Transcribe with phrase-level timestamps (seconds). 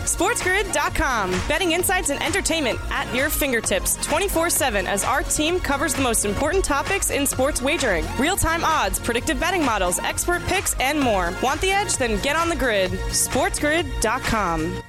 [0.00, 1.30] SportsGrid.com.
[1.48, 6.24] Betting insights and entertainment at your fingertips 24 7 as our team covers the most
[6.24, 11.32] important topics in sports wagering real time odds, predictive betting models, expert picks, and more.
[11.42, 11.96] Want the edge?
[11.96, 12.90] Then get on the grid.
[12.90, 14.82] SportsGrid.com.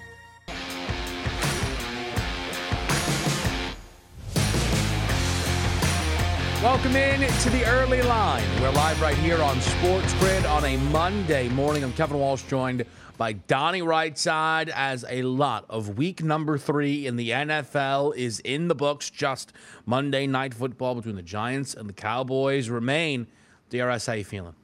[6.64, 8.44] Welcome in to the early line.
[8.60, 11.84] We're live right here on Sports Grid on a Monday morning.
[11.84, 12.84] I'm Kevin Walsh, joined
[13.18, 18.68] by Donnie Rightside, as a lot of week number three in the NFL is in
[18.68, 19.10] the books.
[19.10, 19.54] Just
[19.86, 23.28] Monday night football between the Giants and the Cowboys remain.
[23.70, 24.56] DRS, how you feeling?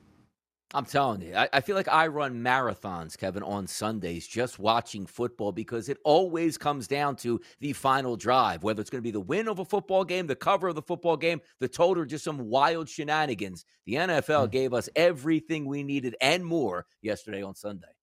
[0.76, 5.06] I'm telling you, I, I, feel like I run marathons, Kevin, on Sundays just watching
[5.06, 9.12] football because it always comes down to the final drive, whether it's going to be
[9.12, 12.06] the win of a football game, the cover of the football game, the total, or
[12.08, 13.66] just some wild shenanigans.
[13.86, 14.52] The NFL mm-hmm.
[14.52, 17.94] gave us everything we needed and more yesterday on Sunday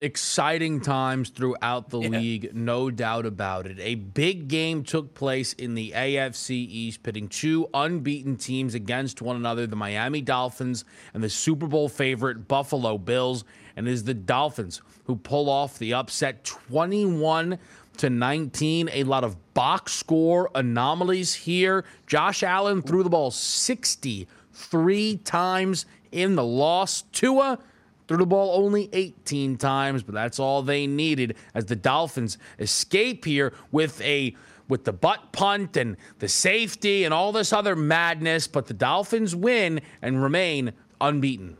[0.00, 2.08] exciting times throughout the yeah.
[2.10, 3.78] league, no doubt about it.
[3.80, 9.36] A big game took place in the AFC East, pitting two unbeaten teams against one
[9.36, 13.44] another the Miami Dolphins and the Super Bowl favorite Buffalo Bills.
[13.76, 17.58] And it is the Dolphins who pull off the upset 21
[17.98, 18.90] to 19.
[18.92, 21.84] A lot of box score anomalies here.
[22.06, 27.02] Josh Allen threw the ball 63 times in the loss.
[27.12, 27.58] Tua
[28.08, 33.26] Threw the ball only 18 times, but that's all they needed as the Dolphins escape
[33.26, 34.34] here with a
[34.66, 39.34] with the butt punt and the safety and all this other madness, but the Dolphins
[39.34, 41.56] win and remain unbeaten.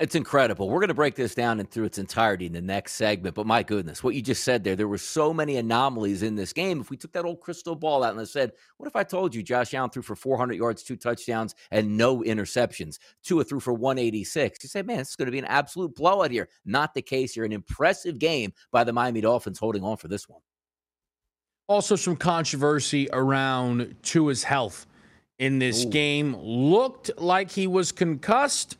[0.00, 0.68] It's incredible.
[0.68, 3.34] We're going to break this down and through its entirety in the next segment.
[3.34, 6.52] But my goodness, what you just said there, there were so many anomalies in this
[6.52, 6.80] game.
[6.80, 9.34] If we took that old crystal ball out and I said, what if I told
[9.34, 12.98] you Josh Allen threw for 400 yards, two touchdowns, and no interceptions?
[13.24, 14.62] Tua threw for 186.
[14.62, 16.48] You say, man, this is going to be an absolute blowout here.
[16.64, 17.44] Not the case here.
[17.44, 20.40] An impressive game by the Miami Dolphins holding on for this one.
[21.66, 24.86] Also, some controversy around Tua's health
[25.38, 25.90] in this Ooh.
[25.90, 26.36] game.
[26.36, 28.76] Looked like he was concussed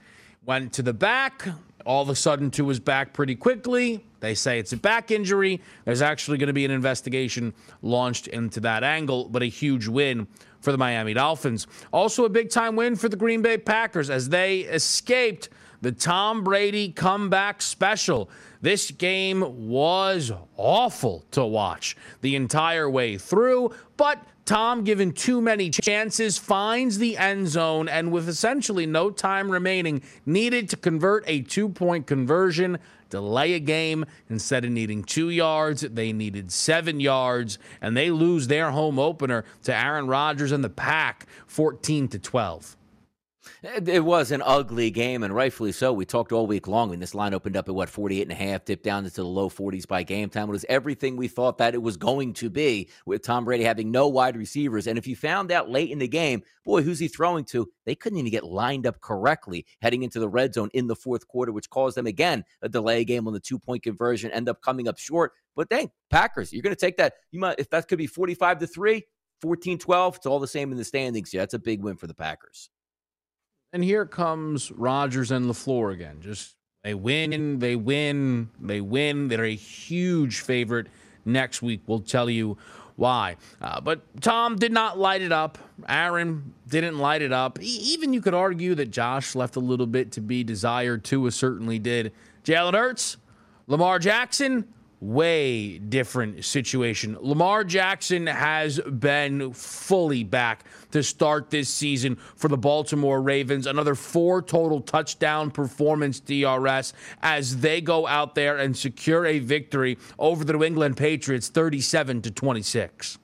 [0.48, 1.47] went to the back.
[1.84, 4.03] All of a sudden, to his back pretty quickly.
[4.20, 5.60] They say it's a back injury.
[5.84, 10.26] There's actually going to be an investigation launched into that angle, but a huge win
[10.60, 11.66] for the Miami Dolphins.
[11.92, 15.50] Also, a big time win for the Green Bay Packers as they escaped
[15.82, 18.30] the Tom Brady comeback special.
[18.62, 25.69] This game was awful to watch the entire way through, but Tom, given too many
[25.69, 31.42] chances, finds the end zone and with essentially no time remaining, needed to convert a
[31.42, 32.78] two point conversion,
[33.10, 34.06] delay a game.
[34.31, 39.44] Instead of needing two yards, they needed seven yards, and they lose their home opener
[39.64, 42.78] to Aaron Rodgers and the Pack 14 to 12.
[43.62, 45.92] It was an ugly game, and rightfully so.
[45.92, 48.34] We talked all week long when this line opened up at what 48 and a
[48.34, 50.48] half, dipped down into the low 40s by game time.
[50.48, 53.91] It was everything we thought that it was going to be with Tom Brady having
[53.91, 54.86] no wide receivers.
[54.86, 57.69] And if you found out late in the game, boy, who's he throwing to?
[57.84, 61.26] They couldn't even get lined up correctly heading into the red zone in the fourth
[61.26, 64.62] quarter, which caused them again a delay game on the two point conversion, end up
[64.62, 65.32] coming up short.
[65.56, 67.15] But dang, Packers, you're going to take that.
[67.32, 69.03] You might, if that could be 45 to 3,
[69.41, 71.34] 14 12, it's all the same in the standings.
[71.34, 72.70] Yeah, that's a big win for the Packers.
[73.73, 76.21] And here comes Rodgers and LaFleur again.
[76.21, 79.28] Just they win, they win, they win.
[79.28, 80.87] They're a huge favorite
[81.25, 81.83] next week.
[81.87, 82.57] We'll tell you
[82.97, 83.37] why.
[83.60, 85.59] Uh, but Tom did not light it up.
[85.89, 87.60] Aaron didn't light it up.
[87.60, 91.04] E- even you could argue that Josh left a little bit to be desired.
[91.04, 92.13] Tua certainly did.
[92.45, 93.19] Jalen Hurts,
[93.66, 94.66] Lamar Jackson,
[95.00, 97.16] way different situation.
[97.21, 103.66] Lamar Jackson has been fully back to start this season for the Baltimore Ravens.
[103.66, 106.92] Another four total touchdown performance DRS
[107.22, 112.22] as they go out there and secure a victory over the New England Patriots 37
[112.22, 113.18] to 26.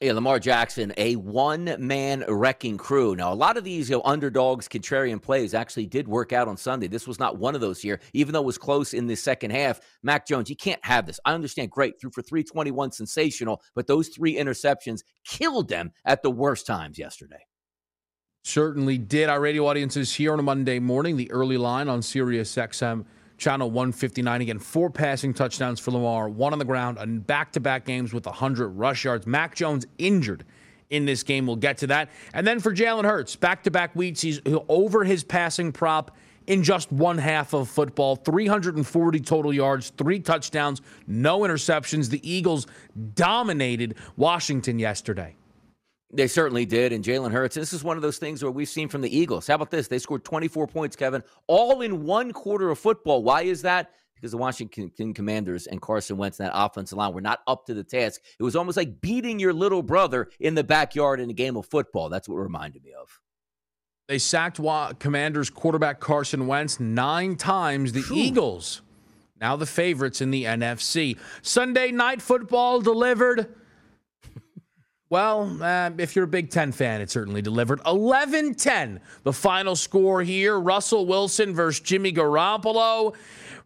[0.00, 3.14] Yeah, Lamar Jackson, a one man wrecking crew.
[3.14, 6.56] Now, a lot of these you know, underdogs, contrarian plays actually did work out on
[6.56, 6.88] Sunday.
[6.88, 9.52] This was not one of those here, even though it was close in the second
[9.52, 9.80] half.
[10.02, 11.20] Mac Jones, you can't have this.
[11.24, 16.30] I understand, great, threw for 321, sensational, but those three interceptions killed them at the
[16.30, 17.44] worst times yesterday.
[18.42, 19.28] Certainly did.
[19.30, 23.04] Our radio audience is here on a Monday morning, the early line on Sirius XM
[23.36, 24.40] channel 159.
[24.40, 28.12] Again, four passing touchdowns for Lamar, one on the ground, and back to back games
[28.12, 29.26] with 100 rush yards.
[29.26, 30.44] Mac Jones injured
[30.90, 31.46] in this game.
[31.46, 32.10] We'll get to that.
[32.32, 36.16] And then for Jalen Hurts, back to back weeks, he's over his passing prop
[36.46, 42.10] in just one half of football 340 total yards, three touchdowns, no interceptions.
[42.10, 42.66] The Eagles
[43.14, 45.36] dominated Washington yesterday.
[46.14, 46.92] They certainly did.
[46.92, 49.48] And Jalen Hurts, this is one of those things where we've seen from the Eagles.
[49.48, 49.88] How about this?
[49.88, 53.22] They scored 24 points, Kevin, all in one quarter of football.
[53.22, 53.90] Why is that?
[54.14, 57.74] Because the Washington Commanders and Carson Wentz and that offensive line were not up to
[57.74, 58.20] the task.
[58.38, 61.66] It was almost like beating your little brother in the backyard in a game of
[61.66, 62.08] football.
[62.08, 63.20] That's what it reminded me of.
[64.06, 64.60] They sacked
[64.98, 67.92] Commanders quarterback Carson Wentz nine times.
[67.92, 68.16] The Whew.
[68.16, 68.82] Eagles,
[69.40, 71.18] now the favorites in the NFC.
[71.42, 73.54] Sunday night football delivered
[75.14, 77.80] well, uh, if you're a Big Ten fan, it certainly delivered.
[77.86, 80.58] 11 10, the final score here.
[80.58, 83.14] Russell Wilson versus Jimmy Garoppolo.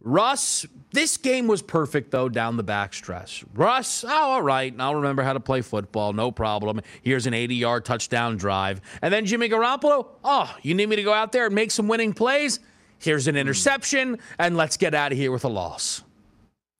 [0.03, 3.47] Russ, this game was perfect, though, down the back backstretch.
[3.55, 4.75] Russ, oh, all right.
[4.79, 6.12] I'll remember how to play football.
[6.12, 6.83] No problem.
[7.00, 8.83] Here's an 80 yard touchdown drive.
[9.00, 11.89] And then Jimmy Garoppolo, oh, you need me to go out there and make some
[11.89, 12.61] winning plays?
[12.99, 16.03] Here's an interception, and let's get out of here with a loss.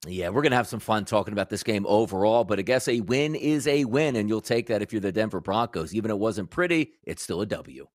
[0.07, 2.87] Yeah, we're going to have some fun talking about this game overall, but I guess
[2.87, 5.93] a win is a win, and you'll take that if you're the Denver Broncos.
[5.93, 7.87] Even if it wasn't pretty, it's still a W.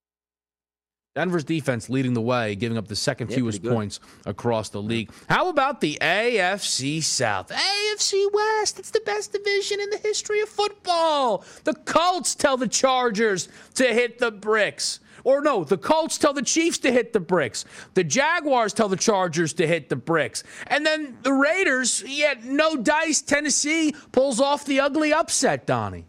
[1.14, 5.10] Denver's defense leading the way, giving up the second yeah, fewest points across the league.
[5.28, 7.50] How about the AFC South?
[7.50, 11.44] AFC West, it's the best division in the history of football.
[11.62, 14.98] The Colts tell the Chargers to hit the bricks.
[15.24, 17.64] Or no, the Colts tell the Chiefs to hit the bricks.
[17.94, 20.44] The Jaguars tell the Chargers to hit the bricks.
[20.66, 26.04] And then the Raiders, yet no dice, Tennessee pulls off the ugly upset, Donnie.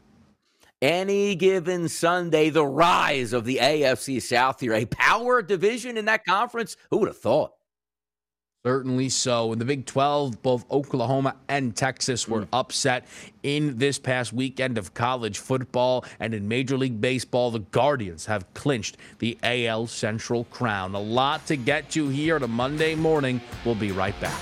[0.81, 6.25] Any given Sunday, the rise of the AFC South here, a power division in that
[6.25, 6.75] conference.
[6.91, 7.53] Who would have thought?
[8.65, 9.53] Certainly so.
[9.53, 12.47] In the Big 12, both Oklahoma and Texas were mm.
[12.51, 13.05] upset
[13.43, 16.03] in this past weekend of college football.
[16.19, 20.95] And in Major League Baseball, the Guardians have clinched the AL Central crown.
[20.95, 23.39] A lot to get to here on a Monday morning.
[23.63, 24.41] We'll be right back.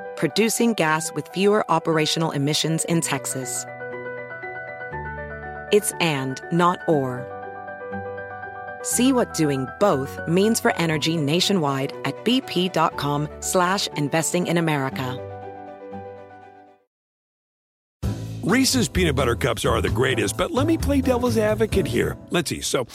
[0.21, 3.65] producing gas with fewer operational emissions in Texas.
[5.73, 7.25] It's and, not or.
[8.83, 15.17] See what doing both means for energy nationwide at bp.com slash investing in America.
[18.43, 22.15] Reese's peanut butter cups are the greatest, but let me play devil's advocate here.
[22.29, 22.61] Let's see.
[22.61, 22.85] So,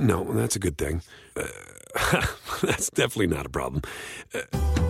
[0.00, 1.02] no, that's a good thing.
[1.36, 1.46] Uh,
[2.60, 3.82] that's definitely not a problem.
[4.34, 4.89] Uh,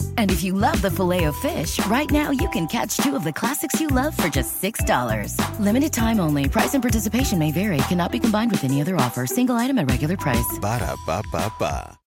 [0.17, 3.25] And if you love the filet of fish, right now you can catch two of
[3.25, 5.35] the classics you love for just $6.
[5.59, 6.47] Limited time only.
[6.47, 7.77] Price and participation may vary.
[7.89, 9.25] Cannot be combined with any other offer.
[9.25, 10.57] Single item at regular price.
[10.61, 11.97] Ba da ba ba ba.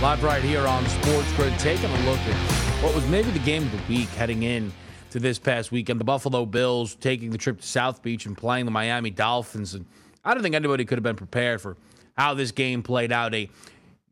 [0.00, 2.36] Live right here on Sports Grid, taking a look at
[2.84, 4.72] what was maybe the game of the week heading in
[5.10, 5.98] to this past weekend.
[5.98, 9.74] The Buffalo Bills taking the trip to South Beach and playing the Miami Dolphins.
[9.74, 9.86] And
[10.24, 11.76] I don't think anybody could have been prepared for
[12.18, 13.32] how this game played out.
[13.34, 13.48] A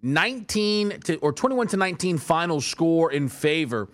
[0.02, 3.88] 19 to or 21 to 19 final score in favor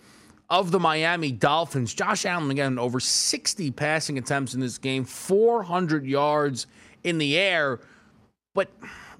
[0.49, 1.93] of the Miami Dolphins.
[1.93, 6.67] Josh Allen again over 60 passing attempts in this game, 400 yards
[7.03, 7.79] in the air,
[8.53, 8.69] but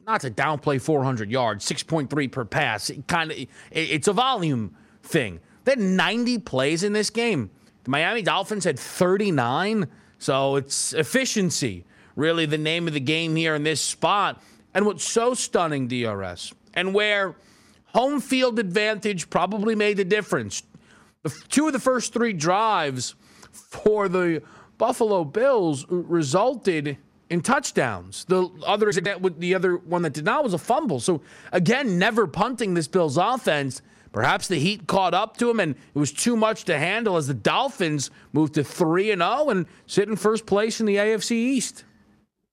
[0.06, 2.90] not to downplay 400 yards, 6.3 per pass.
[2.90, 3.38] It kind of
[3.72, 5.40] it's a volume thing.
[5.64, 7.50] They had 90 plays in this game.
[7.86, 9.88] The Miami Dolphins had 39,
[10.20, 11.86] so it's efficiency
[12.16, 14.42] really the name of the game here in this spot.
[14.74, 17.36] And what's so stunning, DRS, and where
[17.88, 20.64] home field advantage probably made the difference.
[21.22, 23.16] The, two of the first three drives
[23.52, 24.42] for the
[24.78, 26.98] Buffalo Bills resulted
[27.30, 28.26] in touchdowns.
[28.26, 31.00] The other the other one that did not was a fumble.
[31.00, 33.82] So again, never punting this Bills offense.
[34.12, 37.28] Perhaps the heat caught up to him and it was too much to handle as
[37.28, 41.32] the Dolphins moved to 3 and 0 and sit in first place in the AFC
[41.32, 41.84] East.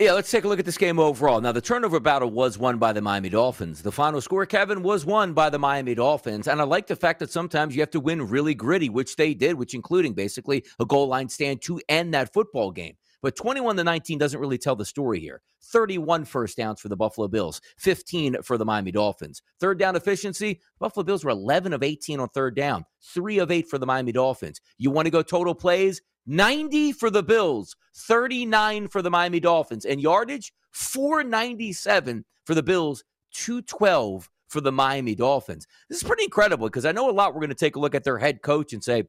[0.00, 1.42] Yeah, let's take a look at this game overall.
[1.42, 3.82] Now, the turnover battle was won by the Miami Dolphins.
[3.82, 6.48] The final score, Kevin, was won by the Miami Dolphins.
[6.48, 9.34] And I like the fact that sometimes you have to win really gritty, which they
[9.34, 12.96] did, which including basically a goal line stand to end that football game.
[13.20, 15.42] But 21 to 19 doesn't really tell the story here.
[15.64, 19.42] 31 first downs for the Buffalo Bills, 15 for the Miami Dolphins.
[19.60, 23.68] Third down efficiency, Buffalo Bills were 11 of 18 on third down, 3 of 8
[23.68, 24.62] for the Miami Dolphins.
[24.78, 26.00] You want to go total plays?
[26.26, 33.04] 90 for the Bills, 39 for the Miami Dolphins, and yardage 497 for the Bills,
[33.32, 35.66] 212 for the Miami Dolphins.
[35.88, 37.94] This is pretty incredible because I know a lot we're going to take a look
[37.94, 39.04] at their head coach and say,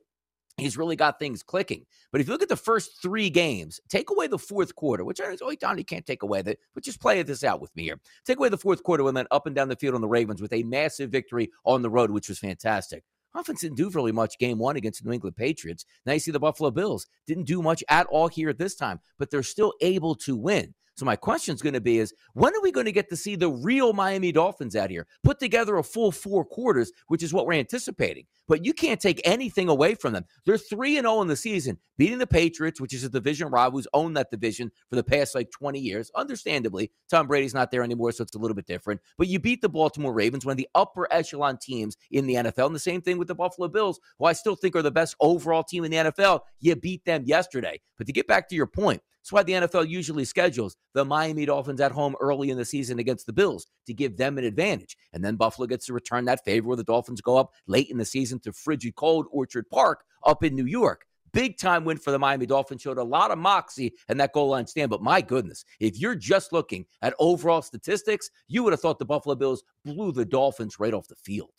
[0.57, 1.85] he's really got things clicking.
[2.11, 5.19] But if you look at the first three games, take away the fourth quarter, which
[5.19, 7.83] I oh, Don, you can't take away that, but just play this out with me
[7.83, 7.99] here.
[8.25, 10.41] Take away the fourth quarter when then up and down the field on the Ravens
[10.41, 13.03] with a massive victory on the road, which was fantastic.
[13.33, 15.85] Offense didn't do really much game one against the New England Patriots.
[16.05, 18.99] Now you see the Buffalo Bills didn't do much at all here at this time,
[19.17, 20.73] but they're still able to win.
[20.95, 23.15] So my question is going to be is when are we going to get to
[23.15, 27.33] see the real Miami Dolphins out here put together a full four quarters, which is
[27.33, 28.25] what we're anticipating.
[28.47, 30.25] But you can't take anything away from them.
[30.45, 33.79] They're 3 and 0 in the season, beating the Patriots, which is a division rival
[33.79, 36.11] who's owned that division for the past like 20 years.
[36.15, 38.99] Understandably, Tom Brady's not there anymore, so it's a little bit different.
[39.17, 42.65] But you beat the Baltimore Ravens, one of the upper echelon teams in the NFL.
[42.65, 45.15] And the same thing with the Buffalo Bills, who I still think are the best
[45.21, 46.41] overall team in the NFL.
[46.59, 47.79] You beat them yesterday.
[47.97, 51.45] But to get back to your point, that's why the NFL usually schedules the Miami
[51.45, 54.97] Dolphins at home early in the season against the Bills to give them an advantage.
[55.13, 57.97] And then Buffalo gets to return that favor where the Dolphins go up late in
[57.97, 61.05] the season to frigid cold Orchard Park up in New York.
[61.33, 62.81] Big time win for the Miami Dolphins.
[62.81, 64.89] Showed a lot of moxie and that goal line stand.
[64.89, 69.05] But my goodness, if you're just looking at overall statistics, you would have thought the
[69.05, 71.53] Buffalo Bills blew the Dolphins right off the field.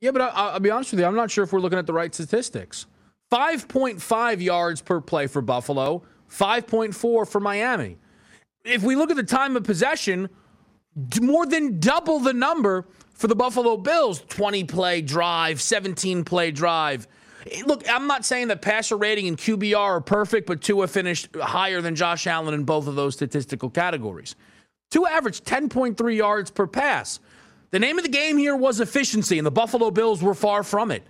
[0.00, 1.06] Yeah, but I, will be honest with you.
[1.06, 2.86] I'm not sure if we're looking at the right statistics.
[3.32, 7.98] 5.5 yards per play for Buffalo, 5.4 for Miami.
[8.64, 10.28] If we look at the time of possession,
[11.20, 17.06] more than double the number for the Buffalo Bills 20 play drive, 17 play drive.
[17.50, 21.28] Eh, look, I'm not saying that passer rating and QBR are perfect, but Tua finished
[21.36, 24.36] higher than Josh Allen in both of those statistical categories.
[24.90, 27.20] Tua averaged 10.3 yards per pass.
[27.70, 30.90] The name of the game here was efficiency, and the Buffalo Bills were far from
[30.90, 31.02] it.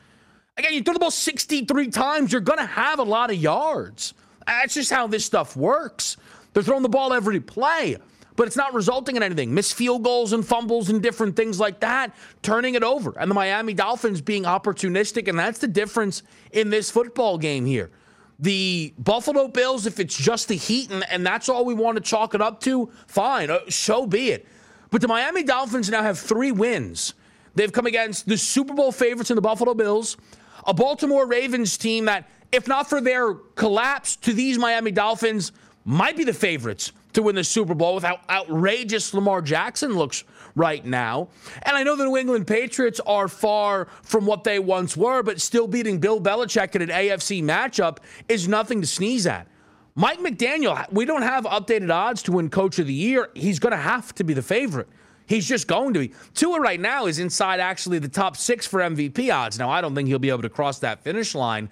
[0.56, 4.14] Again, you throw the ball 63 times, you're going to have a lot of yards.
[4.46, 6.16] That's just how this stuff works.
[6.52, 7.96] They're throwing the ball every play,
[8.36, 9.52] but it's not resulting in anything.
[9.52, 13.12] Missed field goals and fumbles and different things like that, turning it over.
[13.18, 16.22] And the Miami Dolphins being opportunistic, and that's the difference
[16.52, 17.90] in this football game here.
[18.38, 22.02] The Buffalo Bills, if it's just the heat and, and that's all we want to
[22.02, 24.46] chalk it up to, fine, uh, so be it.
[24.90, 27.14] But the Miami Dolphins now have three wins.
[27.54, 30.18] They've come against the Super Bowl favorites in the Buffalo Bills,
[30.66, 35.52] a Baltimore Ravens team that if not for their collapse to these Miami Dolphins,
[35.84, 40.24] might be the favorites to win the Super Bowl with how outrageous Lamar Jackson looks
[40.54, 41.28] right now.
[41.62, 45.40] And I know the New England Patriots are far from what they once were, but
[45.40, 47.98] still beating Bill Belichick in an AFC matchup
[48.28, 49.46] is nothing to sneeze at.
[49.94, 53.30] Mike McDaniel, we don't have updated odds to win Coach of the Year.
[53.34, 54.88] He's going to have to be the favorite.
[55.26, 56.12] He's just going to be.
[56.34, 59.58] Tua right now is inside actually the top six for MVP odds.
[59.58, 61.70] Now, I don't think he'll be able to cross that finish line.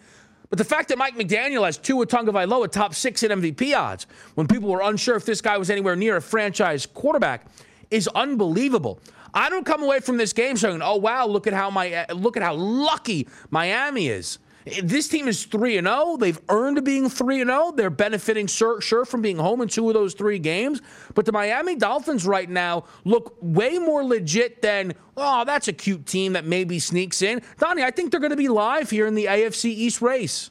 [0.54, 4.06] But the fact that Mike McDaniel has Tua Tagovailoa top six in MVP odds
[4.37, 7.46] when people were unsure if this guy was anywhere near a franchise quarterback
[7.90, 9.00] is unbelievable.
[9.34, 12.37] I don't come away from this game saying, "Oh wow, look at how my look
[12.37, 14.38] at how lucky Miami is."
[14.83, 16.16] This team is 3 and 0.
[16.16, 17.73] They've earned being 3 and 0.
[17.76, 20.80] They're benefiting sure, sure from being home in two of those three games.
[21.14, 26.06] But the Miami Dolphins right now look way more legit than, oh, that's a cute
[26.06, 27.42] team that maybe sneaks in.
[27.59, 30.50] Donnie, I think they're going to be live here in the AFC East race.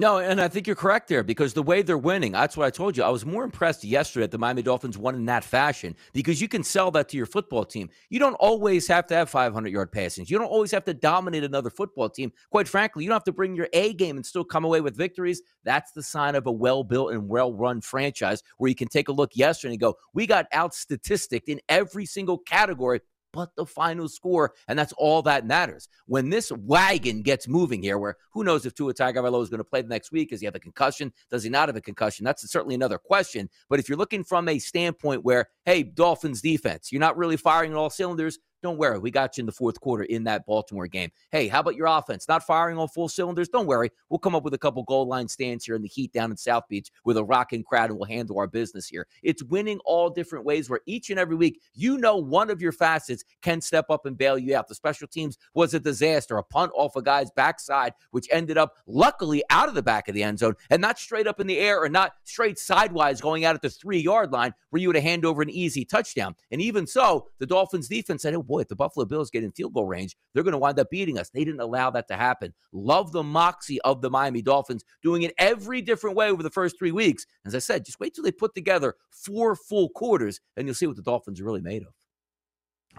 [0.00, 2.70] No, and I think you're correct there because the way they're winning, that's what I
[2.70, 3.02] told you.
[3.02, 6.46] I was more impressed yesterday that the Miami Dolphins won in that fashion because you
[6.46, 7.90] can sell that to your football team.
[8.08, 10.30] You don't always have to have 500 yard passings.
[10.30, 12.30] You don't always have to dominate another football team.
[12.52, 14.96] Quite frankly, you don't have to bring your A game and still come away with
[14.96, 15.42] victories.
[15.64, 19.08] That's the sign of a well built and well run franchise where you can take
[19.08, 23.00] a look yesterday and go, we got out statistic in every single category
[23.32, 24.54] but the final score.
[24.68, 25.88] And that's all that matters.
[26.06, 29.64] When this wagon gets moving here, where who knows if Tua Tagovailoa is going to
[29.64, 30.30] play the next week?
[30.30, 31.12] Does he have a concussion?
[31.30, 32.24] Does he not have a concussion?
[32.24, 33.48] That's certainly another question.
[33.68, 37.74] But if you're looking from a standpoint where, hey, Dolphins defense, you're not really firing
[37.74, 38.98] all cylinders, don't worry.
[38.98, 41.10] We got you in the fourth quarter in that Baltimore game.
[41.30, 42.26] Hey, how about your offense?
[42.28, 43.48] Not firing on full cylinders?
[43.48, 43.90] Don't worry.
[44.08, 46.36] We'll come up with a couple goal line stands here in the heat down in
[46.36, 49.06] South Beach with a rocking crowd and we'll handle our business here.
[49.22, 52.72] It's winning all different ways where each and every week, you know, one of your
[52.72, 54.66] facets can step up and bail you out.
[54.66, 58.76] The special teams was a disaster, a punt off a guy's backside, which ended up
[58.86, 61.58] luckily out of the back of the end zone and not straight up in the
[61.58, 64.96] air or not straight sidewise going out at the three yard line where you would
[64.96, 66.34] have hand over an easy touchdown.
[66.50, 69.74] And even so, the Dolphins defense said, boy, if the Buffalo Bills get in field
[69.74, 71.30] goal range, they're going to wind up beating us.
[71.30, 72.52] They didn't allow that to happen.
[72.72, 76.76] Love the moxie of the Miami Dolphins doing it every different way over the first
[76.78, 77.24] three weeks.
[77.46, 80.86] As I said, just wait till they put together four full quarters and you'll see
[80.86, 81.92] what the Dolphins are really made of.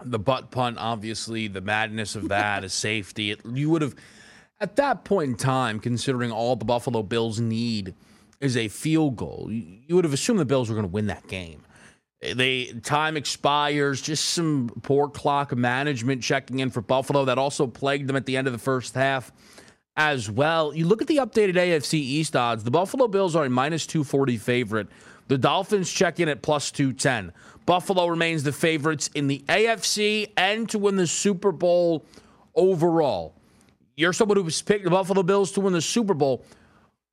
[0.04, 3.32] The butt punt, obviously, the madness of that is safety.
[3.32, 3.94] It, you would have,
[4.58, 7.94] at that point in time, considering all the Buffalo Bills need
[8.40, 11.26] is a field goal, you would have assumed the Bills were going to win that
[11.28, 11.62] game.
[12.20, 18.08] They time expires, just some poor clock management checking in for Buffalo that also plagued
[18.08, 19.32] them at the end of the first half
[19.96, 20.74] as well.
[20.74, 24.36] You look at the updated AFC East odds, the Buffalo Bills are a minus 240
[24.36, 24.88] favorite.
[25.28, 27.32] The Dolphins check in at plus 210.
[27.64, 32.04] Buffalo remains the favorites in the AFC and to win the Super Bowl
[32.54, 33.34] overall.
[33.96, 36.44] You're someone who's picked the Buffalo Bills to win the Super Bowl.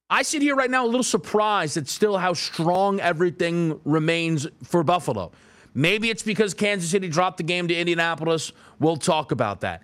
[0.10, 4.84] I sit here right now a little surprised at still how strong everything remains for
[4.84, 5.32] Buffalo.
[5.74, 8.54] Maybe it's because Kansas City dropped the game to Indianapolis.
[8.80, 9.84] We'll talk about that.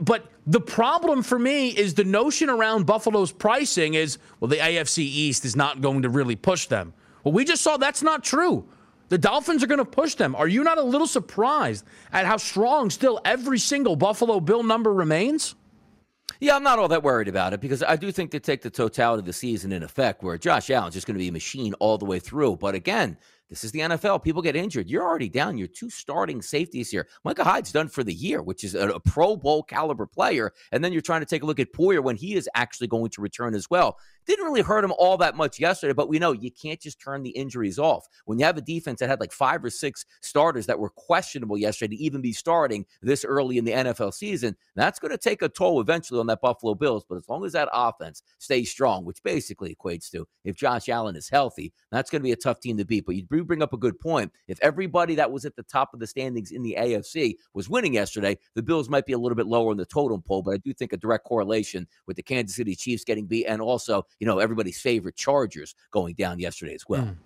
[0.00, 4.98] But the problem for me is the notion around Buffalo's pricing is well, the AFC
[4.98, 6.92] East is not going to really push them.
[7.22, 8.66] Well, we just saw that's not true.
[9.08, 10.34] The Dolphins are going to push them.
[10.34, 14.92] Are you not a little surprised at how strong still every single Buffalo Bill number
[14.92, 15.54] remains?
[16.42, 18.70] Yeah, I'm not all that worried about it because I do think they take the
[18.70, 21.74] totality of the season in effect, where Josh Allen's just going to be a machine
[21.74, 22.56] all the way through.
[22.56, 23.18] But again,
[23.50, 24.22] this is the NFL.
[24.22, 24.88] People get injured.
[24.88, 25.58] You're already down.
[25.58, 27.08] You're two starting safeties here.
[27.24, 30.52] Micah Hyde's done for the year, which is a, a, Pro Bowl caliber player.
[30.72, 33.10] And then you're trying to take a look at Poyer when he is actually going
[33.10, 33.98] to return as well.
[34.26, 37.22] Didn't really hurt him all that much yesterday, but we know you can't just turn
[37.22, 38.06] the injuries off.
[38.26, 41.58] When you have a defense that had like five or six starters that were questionable
[41.58, 45.42] yesterday to even be starting this early in the NFL season, that's going to take
[45.42, 47.04] a toll eventually on that Buffalo Bills.
[47.08, 51.16] But as long as that offense stays strong, which basically equates to if Josh Allen
[51.16, 53.06] is healthy, that's going to be a tough team to beat.
[53.06, 54.32] But you bring up a good point.
[54.48, 57.94] If everybody that was at the top of the standings in the AFC was winning
[57.94, 60.42] yesterday, the Bills might be a little bit lower in the totem pole.
[60.42, 63.60] But I do think a direct correlation with the Kansas City Chiefs getting beat and
[63.60, 67.04] also, you know, everybody's favorite Chargers going down yesterday as well.
[67.04, 67.16] Mm.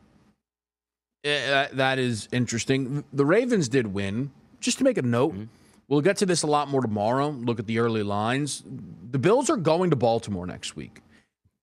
[1.22, 3.02] Yeah, that is interesting.
[3.12, 4.30] The Ravens did win.
[4.60, 5.44] Just to make a note, mm-hmm.
[5.88, 7.30] we'll get to this a lot more tomorrow.
[7.30, 8.62] Look at the early lines.
[9.10, 11.00] The Bills are going to Baltimore next week.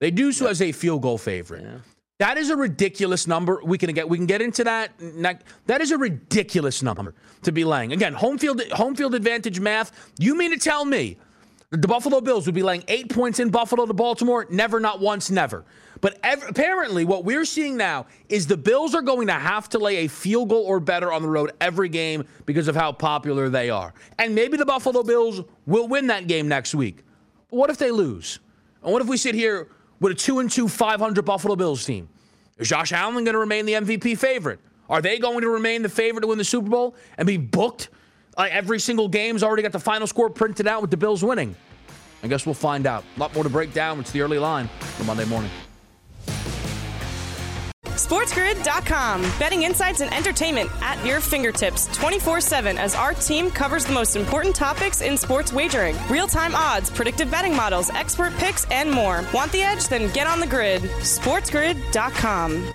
[0.00, 0.50] They do so yep.
[0.50, 1.62] as a field goal favorite.
[1.62, 1.78] Yeah.
[2.18, 3.60] That is a ridiculous number.
[3.64, 4.92] We can get we can get into that.
[5.66, 7.92] That is a ridiculous number to be laying.
[7.92, 10.12] Again, home field home field advantage math.
[10.18, 11.18] You mean to tell me
[11.72, 14.46] the Buffalo Bills would be laying eight points in Buffalo to Baltimore?
[14.50, 15.64] Never, not once, never.
[16.02, 19.78] But ev- apparently, what we're seeing now is the Bills are going to have to
[19.78, 23.48] lay a field goal or better on the road every game because of how popular
[23.48, 23.94] they are.
[24.18, 27.04] And maybe the Buffalo Bills will win that game next week.
[27.50, 28.40] But what if they lose?
[28.82, 32.06] And what if we sit here with a 2 and 2 500 Buffalo Bills team?
[32.58, 34.60] Is Josh Allen going to remain the MVP favorite?
[34.90, 37.88] Are they going to remain the favorite to win the Super Bowl and be booked?
[38.36, 41.54] Like every single game's already got the final score printed out with the Bills winning.
[42.22, 43.04] I guess we'll find out.
[43.16, 44.00] A lot more to break down.
[44.00, 45.50] It's the early line for Monday morning.
[47.84, 49.22] SportsGrid.com.
[49.38, 54.16] Betting insights and entertainment at your fingertips 24 7 as our team covers the most
[54.16, 59.24] important topics in sports wagering real time odds, predictive betting models, expert picks, and more.
[59.32, 59.88] Want the edge?
[59.88, 60.82] Then get on the grid.
[60.82, 62.74] SportsGrid.com.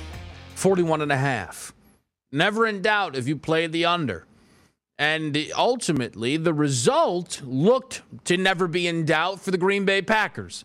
[0.61, 1.73] 41 and a half.
[2.31, 4.25] Never in doubt if you played the under.
[4.99, 10.63] And ultimately, the result looked to never be in doubt for the Green Bay Packers.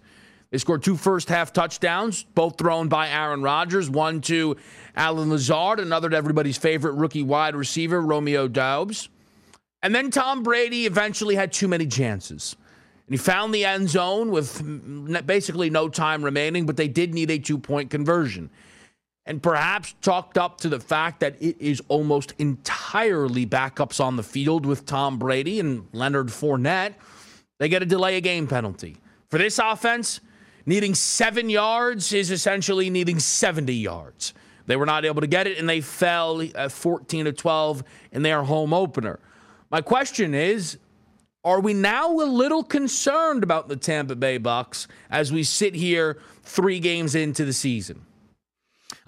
[0.50, 4.56] They scored two first half touchdowns, both thrown by Aaron Rodgers, one to
[4.94, 9.08] Allen Lazard, another to everybody's favorite rookie wide receiver, Romeo Doubs.
[9.82, 12.54] And then Tom Brady eventually had too many chances.
[13.06, 14.62] And he found the end zone with
[15.26, 18.50] basically no time remaining, but they did need a two point conversion.
[19.26, 24.22] And perhaps chalked up to the fact that it is almost entirely backups on the
[24.22, 26.94] field with Tom Brady and Leonard Fournette,
[27.58, 28.96] they get a delay a game penalty.
[29.28, 30.20] For this offense,
[30.64, 34.32] needing seven yards is essentially needing 70 yards.
[34.66, 38.22] They were not able to get it, and they fell at 14 to 12 in
[38.22, 39.18] their home opener.
[39.70, 40.78] My question is
[41.44, 46.18] are we now a little concerned about the Tampa Bay Bucks as we sit here
[46.42, 48.04] three games into the season?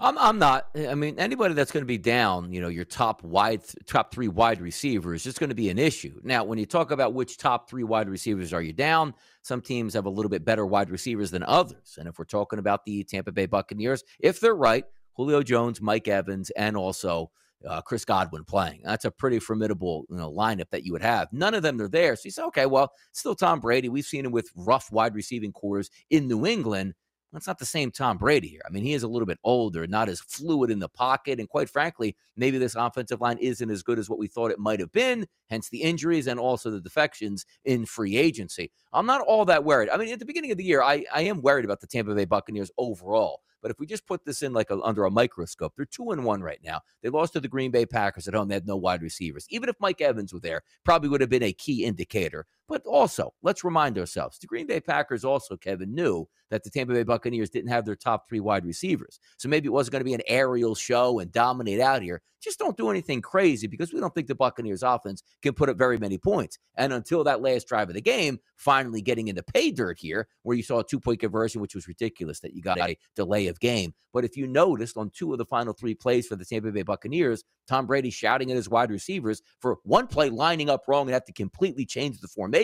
[0.01, 0.69] I'm, I'm not.
[0.77, 4.29] I mean, anybody that's going to be down, you know, your top wide, top three
[4.29, 6.21] wide receivers, is going to be an issue.
[6.23, 9.95] Now, when you talk about which top three wide receivers are you down, some teams
[9.95, 11.97] have a little bit better wide receivers than others.
[11.99, 14.85] And if we're talking about the Tampa Bay Buccaneers, if they're right,
[15.15, 17.33] Julio Jones, Mike Evans, and also
[17.67, 18.83] uh, Chris Godwin playing.
[18.85, 21.27] That's a pretty formidable you know, lineup that you would have.
[21.33, 22.15] None of them are there.
[22.15, 23.89] So you say, okay, well, still Tom Brady.
[23.89, 26.95] We've seen him with rough wide receiving cores in New England.
[27.33, 28.63] That's not the same Tom Brady here.
[28.67, 31.39] I mean, he is a little bit older, not as fluid in the pocket.
[31.39, 34.59] And quite frankly, maybe this offensive line isn't as good as what we thought it
[34.59, 38.71] might have been, hence the injuries and also the defections in free agency.
[38.95, 39.91] I'm not all that worried.
[39.91, 42.15] I mean, at the beginning of the year, I, I am worried about the Tampa
[42.15, 43.43] Bay Buccaneers overall.
[43.61, 46.25] But if we just put this in like a, under a microscope, they're two and
[46.25, 46.81] one right now.
[47.03, 48.49] They lost to the Green Bay Packers at home.
[48.49, 49.47] They had no wide receivers.
[49.51, 52.47] Even if Mike Evans were there, probably would have been a key indicator.
[52.69, 56.93] But also, let's remind ourselves the Green Bay Packers also, Kevin, knew that the Tampa
[56.93, 59.21] Bay Buccaneers didn't have their top three wide receivers.
[59.39, 62.23] So maybe it wasn't going to be an aerial show and dominate out here.
[62.41, 65.77] Just don't do anything crazy because we don't think the Buccaneers offense can put up
[65.77, 66.57] very many points.
[66.77, 70.57] And until that last drive of the game, finally getting into pay dirt here, where
[70.57, 73.59] you saw a two point conversion, which was ridiculous that you got a delay of
[73.59, 73.93] game.
[74.13, 76.83] But if you noticed on two of the final three plays for the Tampa Bay
[76.83, 81.15] Buccaneers, Tom Brady shouting at his wide receivers for one play lining up wrong and
[81.15, 82.58] have to completely change the formation.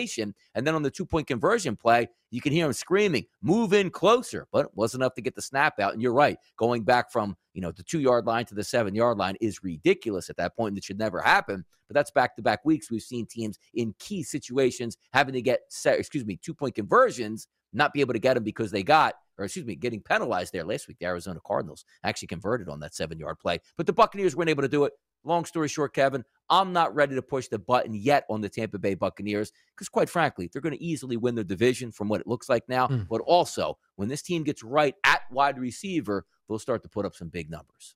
[0.55, 3.89] And then on the two point conversion play, you can hear him screaming, move in
[3.89, 5.93] closer, but it wasn't enough to get the snap out.
[5.93, 8.93] And you're right, going back from, you know, the two yard line to the seven
[8.95, 10.71] yard line is ridiculous at that point.
[10.71, 11.63] And it should never happen.
[11.87, 12.89] But that's back to back weeks.
[12.89, 17.47] We've seen teams in key situations having to get, set, excuse me, two point conversions,
[17.73, 20.63] not be able to get them because they got or excuse me, getting penalized there
[20.63, 20.97] last week.
[20.99, 24.63] The Arizona Cardinals actually converted on that seven yard play, but the Buccaneers weren't able
[24.63, 24.93] to do it.
[25.25, 28.77] Long story short, Kevin, I'm not ready to push the button yet on the Tampa
[28.77, 32.27] Bay Buccaneers because, quite frankly, they're going to easily win their division from what it
[32.27, 32.87] looks like now.
[32.87, 33.07] Mm.
[33.07, 37.15] But also, when this team gets right at wide receiver, they'll start to put up
[37.15, 37.95] some big numbers.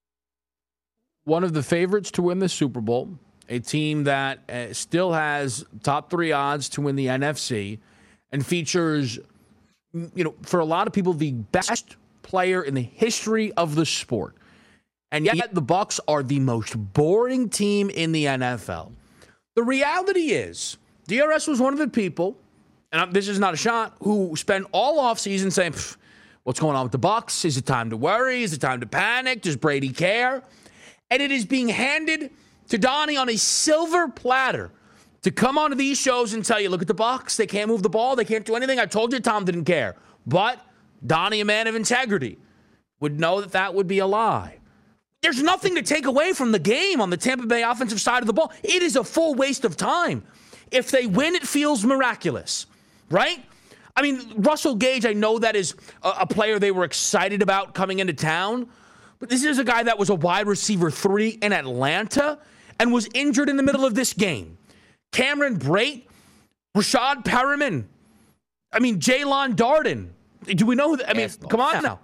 [1.23, 5.63] One of the favorites to win the Super Bowl, a team that uh, still has
[5.83, 7.77] top three odds to win the NFC
[8.31, 9.19] and features,
[9.93, 13.85] you know, for a lot of people, the best player in the history of the
[13.85, 14.35] sport.
[15.11, 18.91] And yet the Bucks are the most boring team in the NFL.
[19.55, 22.37] The reality is, DRS was one of the people,
[22.91, 25.73] and this is not a shot, who spent all offseason saying,
[26.43, 27.43] what's going on with the Bucks?
[27.43, 28.43] Is it time to worry?
[28.43, 29.41] Is it time to panic?
[29.41, 30.43] Does Brady care?
[31.09, 32.31] And it is being handed
[32.69, 34.71] to Donnie on a silver platter
[35.23, 37.35] to come onto these shows and tell you, look at the Bucks.
[37.35, 38.15] They can't move the ball.
[38.15, 38.79] They can't do anything.
[38.79, 39.95] I told you Tom didn't care.
[40.27, 40.63] But
[41.05, 42.37] Donnie, a man of integrity,
[42.99, 44.58] would know that that would be a lie.
[45.21, 48.27] There's nothing to take away from the game on the Tampa Bay offensive side of
[48.27, 48.51] the ball.
[48.63, 50.23] It is a full waste of time.
[50.71, 52.65] If they win, it feels miraculous,
[53.09, 53.43] right?
[53.95, 57.73] I mean, Russell Gage, I know that is a, a player they were excited about
[57.73, 58.69] coming into town,
[59.19, 62.39] but this is a guy that was a wide receiver three in Atlanta
[62.79, 64.57] and was injured in the middle of this game.
[65.11, 66.03] Cameron Brate,
[66.77, 67.85] Rashad Perriman,
[68.71, 70.09] I mean, Jaelon Darden.
[70.45, 70.95] Do we know?
[70.95, 71.09] That?
[71.09, 71.99] I mean, come on now.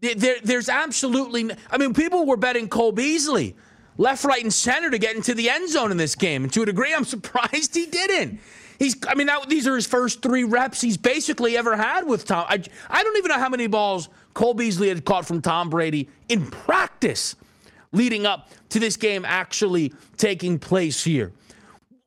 [0.00, 1.50] There, there's absolutely.
[1.70, 3.56] I mean, people were betting Cole Beasley
[3.96, 6.44] left, right, and center to get into the end zone in this game.
[6.44, 8.40] And to a degree, I'm surprised he didn't.
[8.78, 12.24] He's, I mean, that, these are his first three reps he's basically ever had with
[12.24, 12.46] Tom.
[12.48, 16.08] I, I don't even know how many balls Cole Beasley had caught from Tom Brady
[16.28, 17.34] in practice
[17.90, 21.32] leading up to this game actually taking place here.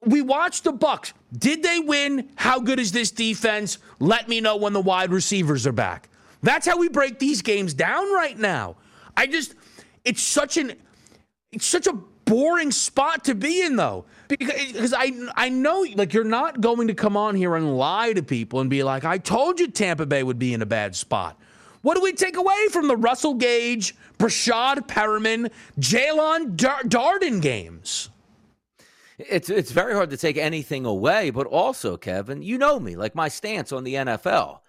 [0.05, 1.13] We watched the Bucks.
[1.37, 2.29] Did they win?
[2.35, 3.77] How good is this defense?
[3.99, 6.07] Let me know when the wide receivers are back.
[6.41, 8.77] That's how we break these games down right now.
[9.15, 9.55] I just
[10.03, 10.73] it's such an
[11.51, 11.93] it's such a
[12.25, 16.93] boring spot to be in though because I I know like you're not going to
[16.93, 20.23] come on here and lie to people and be like I told you Tampa Bay
[20.23, 21.37] would be in a bad spot.
[21.81, 28.09] What do we take away from the Russell Gage, Breshad Perriman, Jaelon Dar- Darden games?
[29.17, 33.13] It's it's very hard to take anything away, but also, Kevin, you know me, like
[33.13, 34.60] my stance on the NFL.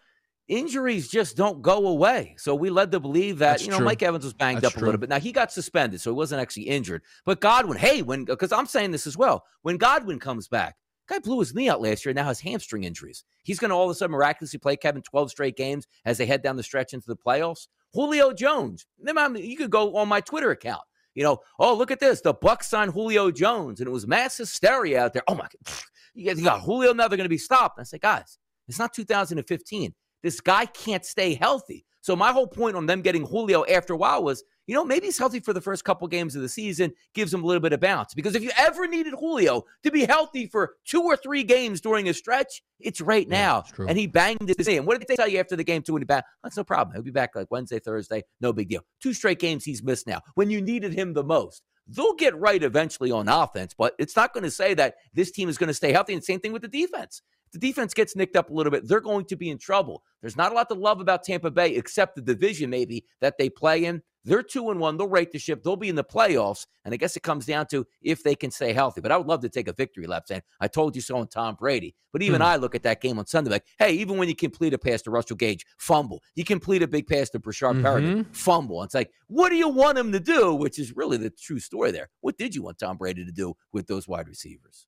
[0.53, 2.35] Injuries just don't go away.
[2.38, 3.87] So we led to believe that, That's you know, true.
[3.87, 5.09] Mike Evans was banged That's up a little bit.
[5.09, 7.03] Now he got suspended, so he wasn't actually injured.
[7.25, 10.77] But Godwin, hey, when because I'm saying this as well, when Godwin comes back,
[11.09, 13.25] guy blew his knee out last year and now has hamstring injuries.
[13.43, 16.27] He's going to all of a sudden miraculously play Kevin 12 straight games as they
[16.27, 17.69] head down the stretch into the playoffs.
[17.95, 20.83] Julio Jones, you could go on my Twitter account
[21.15, 22.21] you know, oh, look at this.
[22.21, 25.23] The Bucks signed Julio Jones, and it was mass hysteria out there.
[25.29, 25.77] Oh my God.
[26.15, 27.79] You got Julio never going to be stopped.
[27.79, 28.38] I say, guys,
[28.69, 29.95] it's not 2015.
[30.22, 31.85] This guy can't stay healthy.
[32.00, 35.06] So my whole point on them getting Julio after a while was, you know, maybe
[35.06, 37.72] he's healthy for the first couple games of the season, gives him a little bit
[37.72, 38.12] of bounce.
[38.12, 42.08] Because if you ever needed Julio to be healthy for two or three games during
[42.08, 43.64] a stretch, it's right now.
[43.78, 44.78] Yeah, and he banged his knee.
[44.78, 46.24] And what did they tell you after the game too when he back?
[46.42, 46.94] That's no problem.
[46.94, 48.24] He'll be back like Wednesday, Thursday.
[48.40, 48.82] No big deal.
[49.00, 51.62] Two straight games he's missed now when you needed him the most.
[51.88, 55.48] They'll get right eventually on offense, but it's not going to say that this team
[55.48, 56.14] is going to stay healthy.
[56.14, 57.22] And same thing with the defense
[57.53, 60.03] the defense gets nicked up a little bit, they're going to be in trouble.
[60.21, 63.49] There's not a lot to love about Tampa Bay except the division, maybe, that they
[63.51, 64.03] play in.
[64.25, 64.97] They're two and one.
[64.97, 65.65] They'll rate the ship.
[65.65, 66.67] They'll be in the playoffs.
[66.85, 69.01] And I guess it comes down to if they can stay healthy.
[69.01, 71.27] But I would love to take a victory lap saying, I told you so on
[71.27, 71.97] Tom Brady.
[72.12, 72.47] But even Hmm.
[72.47, 75.03] I look at that game on Sunday like, hey, even when you complete a pass
[75.03, 76.23] to Russell Gage, fumble.
[76.37, 78.85] You complete a big pass to Breshad Perriman, fumble.
[78.85, 80.55] It's like, what do you want him to do?
[80.55, 82.09] Which is really the true story there.
[82.21, 84.87] What did you want Tom Brady to do with those wide receivers?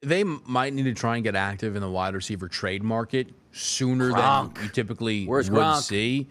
[0.00, 4.10] They might need to try and get active in the wide receiver trade market sooner
[4.12, 4.54] Gronk.
[4.54, 5.82] than you typically Where's would Gronk?
[5.82, 6.28] see.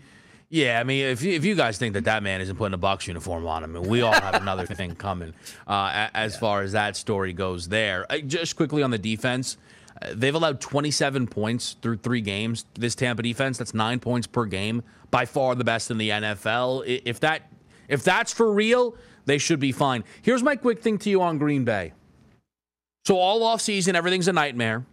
[0.50, 2.78] Yeah, I mean, if you, if you guys think that that man isn't putting a
[2.78, 5.34] Bucks uniform on him, and we all have another thing coming
[5.68, 7.68] uh, as far as that story goes.
[7.68, 9.58] There, Uh, just quickly on the defense,
[10.02, 12.64] uh, they've allowed 27 points through three games.
[12.76, 17.02] This Tampa defense, that's nine points per game, by far the best in the NFL.
[17.04, 17.52] If that
[17.90, 20.06] if that's for real, they should be fine.
[20.22, 21.92] Here's my quick thing to you on Green Bay.
[23.08, 24.86] So all offseason, everything's a nightmare.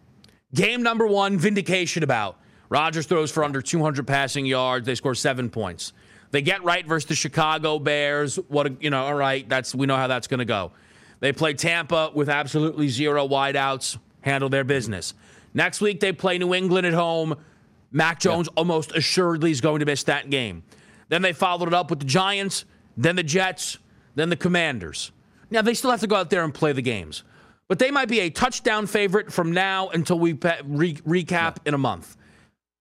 [0.54, 2.38] Game number one, vindication about.
[2.68, 4.86] Rodgers throws for under 200 passing yards.
[4.86, 5.92] They score seven points.
[6.30, 8.36] They get right versus the Chicago Bears.
[8.46, 9.02] What a, you know?
[9.02, 10.70] All right, that's we know how that's going to go.
[11.18, 13.98] They play Tampa with absolutely zero wideouts.
[14.20, 15.14] Handle their business.
[15.52, 17.34] Next week they play New England at home.
[17.90, 20.62] Mac Jones almost assuredly is going to miss that game.
[21.08, 22.64] Then they followed it up with the Giants,
[22.96, 23.78] then the Jets,
[24.14, 25.10] then the Commanders.
[25.50, 27.24] Now they still have to go out there and play the games,
[27.68, 31.78] but they might be a touchdown favorite from now until we re- recap in a
[31.78, 32.16] month.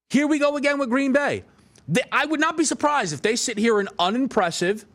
[0.10, 1.44] Here we go again with Green Bay.
[1.88, 4.86] They, I would not be surprised if they sit here an unimpressive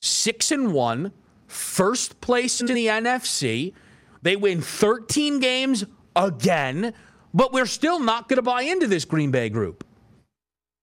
[0.00, 1.12] six and one,
[1.46, 3.72] first place in the NFC.
[4.22, 6.92] They win 13 games again,
[7.32, 9.84] but we're still not going to buy into this Green Bay group.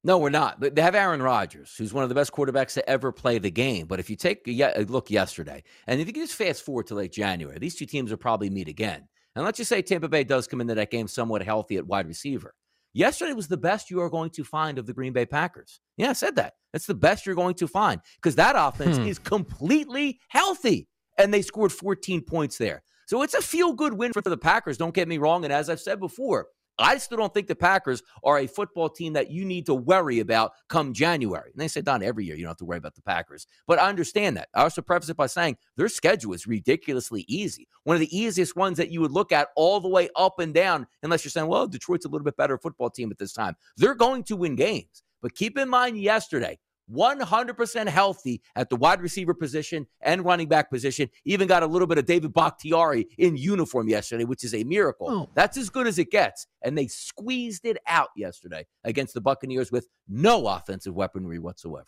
[0.06, 0.60] No, we're not.
[0.60, 3.88] They have Aaron Rodgers, who's one of the best quarterbacks to ever play the game.
[3.88, 7.14] But if you take a look yesterday, and if you just fast forward to late
[7.14, 9.08] January, these two teams will probably meet again.
[9.36, 12.08] And let's just say Tampa Bay does come into that game somewhat healthy at wide
[12.08, 12.54] receiver.
[12.94, 15.80] Yesterday was the best you are going to find of the Green Bay Packers.
[15.98, 16.54] Yeah, I said that.
[16.74, 19.08] That's the best you're going to find because that offense Hmm.
[19.08, 20.88] is completely healthy.
[21.18, 22.84] And they scored 14 points there.
[23.08, 24.78] So it's a feel good win for the Packers.
[24.78, 25.44] Don't get me wrong.
[25.44, 26.48] And as I've said before,
[26.80, 30.20] I still don't think the Packers are a football team that you need to worry
[30.20, 31.52] about come January.
[31.52, 33.46] And they say, Don, every year you don't have to worry about the Packers.
[33.68, 34.50] But I understand that.
[34.54, 37.68] I also preface it by saying their schedule is ridiculously easy.
[37.84, 40.54] One of the easiest ones that you would look at all the way up and
[40.54, 43.56] down, unless you're saying, well, Detroit's a little bit better football team at this time.
[43.78, 45.04] They're going to win games.
[45.22, 46.60] But keep in mind, yesterday,
[46.92, 51.10] 100% healthy at the wide receiver position and running back position.
[51.26, 55.08] Even got a little bit of David Bakhtiari in uniform yesterday, which is a miracle.
[55.10, 55.30] Oh.
[55.36, 56.48] That's as good as it gets.
[56.64, 61.88] And they squeezed it out yesterday against the Buccaneers with no offensive weaponry whatsoever.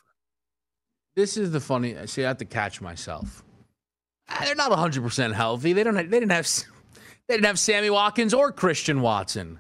[1.16, 1.96] This is the funny.
[2.08, 3.44] See, I have to catch myself.
[4.30, 5.72] Ah, They're not 100 percent healthy.
[5.72, 5.96] They don't.
[5.96, 6.46] Have, they didn't have.
[7.28, 9.60] They didn't have Sammy Watkins or Christian Watson.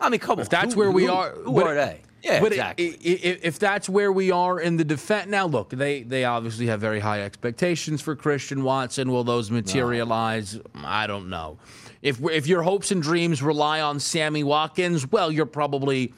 [0.00, 0.48] I mean, come If on.
[0.50, 2.00] that's Who- where we who- are- Who but- are they?
[2.26, 2.90] Yeah, but exactly.
[2.90, 6.66] i- i- if that's where we are in the defense, now look, they they obviously
[6.66, 9.10] have very high expectations for Christian Watson.
[9.12, 10.58] Will those materialize?
[10.74, 11.58] I don't know.
[12.02, 16.12] If if your hopes and dreams rely on Sammy Watkins, well, you're probably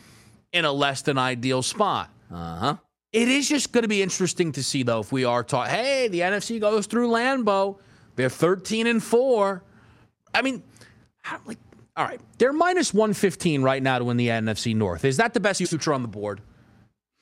[0.53, 2.11] in a less than ideal spot.
[2.33, 2.77] Uh huh.
[3.13, 6.09] It is just going to be interesting to see, though, if we are taught, hey,
[6.09, 7.79] the NFC goes through Lambeau.
[8.17, 9.63] They're 13 and 4.
[10.35, 10.63] I mean,
[11.47, 11.57] like,
[11.99, 15.05] all right, they're minus 115 right now to win the NFC North.
[15.05, 16.41] Is that the best future on the board?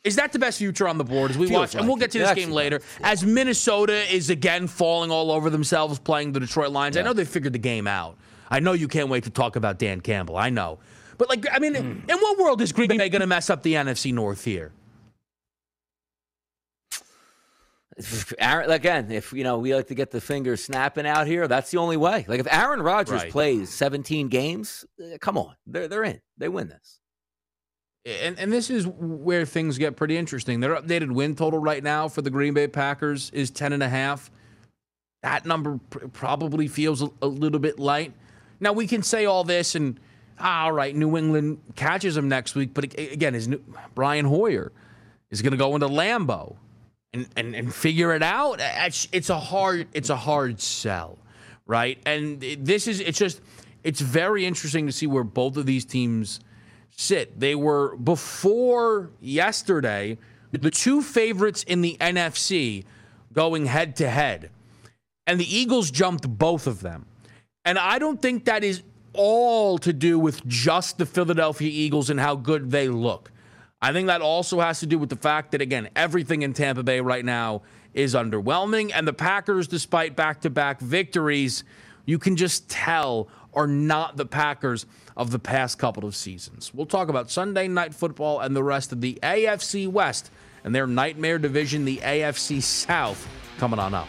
[0.05, 1.75] Is that the best future on the board as we Feels watch?
[1.75, 2.81] and we'll get to this game later.
[3.03, 6.97] As Minnesota is again falling all over themselves playing the Detroit Lions.
[6.97, 8.17] I know they figured the game out.
[8.49, 10.37] I know you can't wait to talk about Dan Campbell.
[10.37, 10.79] I know.
[11.19, 12.11] But, like, I mean, Hmm.
[12.11, 14.71] in what world is Green Bay going to mess up the NFC North here?
[18.39, 21.71] Aaron, again, if you know we like to get the fingers snapping out here, that's
[21.71, 22.25] the only way.
[22.29, 23.31] Like if Aaron Rodgers Right.
[23.33, 26.21] plays 17 games, eh, come on, they're they're in.
[26.37, 27.01] They win this.
[28.05, 30.61] and and this is where things get pretty interesting.
[30.61, 33.89] Their updated win total right now for the Green Bay Packers is ten and a
[33.89, 34.31] half.
[35.23, 38.13] That number pr- probably feels a, a little bit light.
[38.61, 39.99] Now we can say all this and
[40.39, 43.63] ah, all right, New England catches them next week, but again, is New,
[43.95, 44.71] Brian Hoyer
[45.31, 46.57] is going to go into Lambeau
[47.17, 48.61] and, and and figure it out.
[48.61, 51.19] It's, it's a hard it's a hard sell,
[51.67, 51.99] right?
[52.07, 53.41] And this is it's just
[53.83, 56.41] it's very interesting to see where both of these teams
[56.91, 57.39] sit.
[57.39, 60.19] They were before yesterday
[60.53, 62.85] the two favorites in the NFC
[63.33, 64.51] going head to head.
[65.27, 67.05] And the Eagles jumped both of them.
[67.65, 72.21] And I don't think that is all to do with just the Philadelphia Eagles and
[72.21, 73.33] how good they look.
[73.87, 76.83] I think that also has to do with the fact that, again, everything in Tampa
[76.83, 77.63] Bay right now
[77.95, 78.91] is underwhelming.
[78.93, 81.63] And the Packers, despite back to back victories,
[82.05, 86.75] you can just tell are not the Packers of the past couple of seasons.
[86.75, 90.33] We'll talk about Sunday night football and the rest of the AFC West
[90.65, 93.25] and their nightmare division, the AFC South,
[93.57, 94.09] coming on up.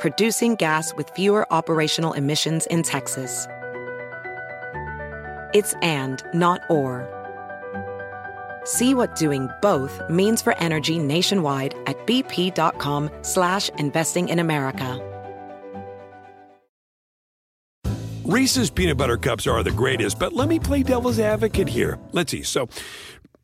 [0.00, 3.46] producing gas with fewer operational emissions in Texas.
[5.52, 7.06] It's and, not or.
[8.64, 15.06] See what doing both means for energy nationwide at bp.com slash investing in America.
[18.24, 21.98] Reese's peanut butter cups are the greatest, but let me play devil's advocate here.
[22.12, 22.44] Let's see.
[22.44, 22.68] So,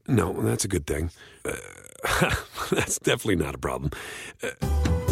[0.06, 1.10] no, that's a good thing.
[1.44, 2.34] Uh,
[2.70, 3.90] that's definitely not a problem.
[4.42, 4.95] Uh,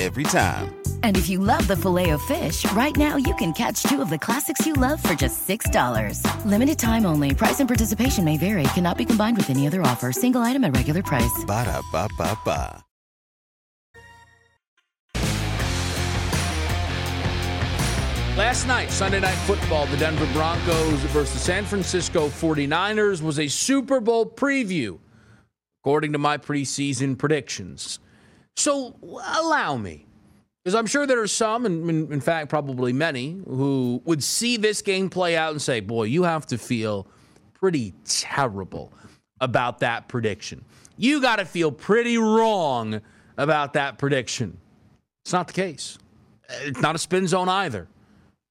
[0.00, 0.74] Every time.
[1.04, 4.66] And if you love the Filet-O-Fish, right now you can catch two of the classics
[4.66, 6.44] you love for just $6.
[6.44, 7.34] Limited time only.
[7.34, 8.64] Price and participation may vary.
[8.74, 10.10] Cannot be combined with any other offer.
[10.10, 11.44] Single item at regular price.
[11.46, 12.84] Ba-da-ba-ba-ba.
[18.36, 24.00] Last night, Sunday Night Football, the Denver Broncos versus San Francisco 49ers was a Super
[24.00, 24.98] Bowl preview,
[25.84, 28.00] according to my preseason predictions.
[28.56, 28.94] So
[29.36, 30.06] allow me,
[30.62, 34.80] because I'm sure there are some, and in, fact, probably many, who would see this
[34.80, 37.06] game play out and say, boy, you have to feel
[37.52, 38.92] pretty terrible
[39.40, 40.64] about that prediction.
[40.96, 43.00] You got to feel pretty wrong
[43.36, 44.56] about that prediction.
[45.24, 45.98] It's not the case.
[46.62, 47.88] It's not a spin zone either.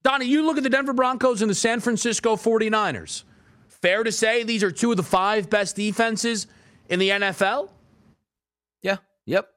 [0.03, 3.23] Donnie, you look at the Denver Broncos and the San Francisco 49ers.
[3.69, 6.47] Fair to say these are two of the five best defenses
[6.89, 7.69] in the NFL?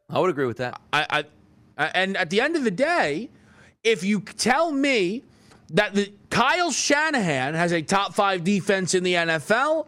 [0.09, 0.81] I would agree with that.
[0.92, 1.25] I,
[1.79, 3.31] I, and at the end of the day,
[3.83, 5.25] if you tell me
[5.71, 9.87] that the Kyle Shanahan has a top five defense in the NFL,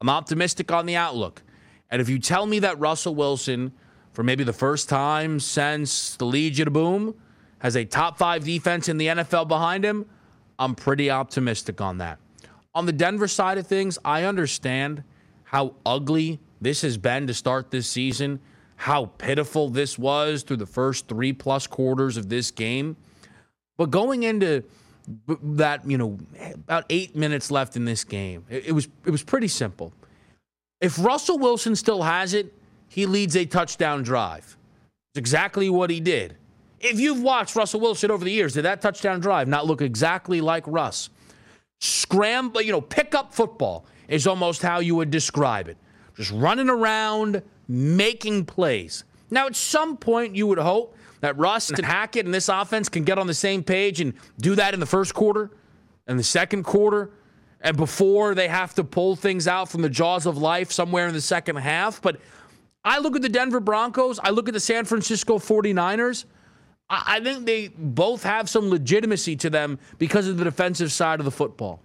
[0.00, 1.42] I'm optimistic on the outlook.
[1.90, 3.72] And if you tell me that Russell Wilson,
[4.12, 7.14] for maybe the first time since the Legion of Boom,
[7.58, 10.06] has a top five defense in the NFL behind him,
[10.58, 12.18] I'm pretty optimistic on that.
[12.74, 15.02] On the Denver side of things, I understand
[15.44, 18.40] how ugly this has been to start this season,
[18.80, 22.96] how pitiful this was through the first three plus quarters of this game.
[23.76, 24.64] But going into
[25.26, 26.18] that, you know,
[26.54, 29.92] about eight minutes left in this game, it, was it was pretty simple.
[30.80, 32.54] If Russell Wilson still has it,
[32.88, 34.56] he leads a touchdown drive.
[35.12, 36.38] It's exactly what he did.
[36.80, 40.40] If you've watched Russell Wilson over the years, did that touchdown drive not look exactly
[40.40, 41.10] like Russ?
[41.80, 45.76] Scramble, you know, pick up football is almost how you would describe it.
[46.16, 49.04] Just running around, making plays.
[49.30, 53.04] Now, at some point, you would hope that Russ and Hackett and this offense can
[53.04, 55.50] get on the same page and do that in the first quarter
[56.08, 57.10] and the second quarter
[57.60, 61.14] and before they have to pull things out from the jaws of life somewhere in
[61.14, 62.02] the second half.
[62.02, 62.20] But
[62.84, 66.24] I look at the Denver Broncos, I look at the San Francisco 49ers.
[66.92, 71.24] I think they both have some legitimacy to them because of the defensive side of
[71.24, 71.80] the football.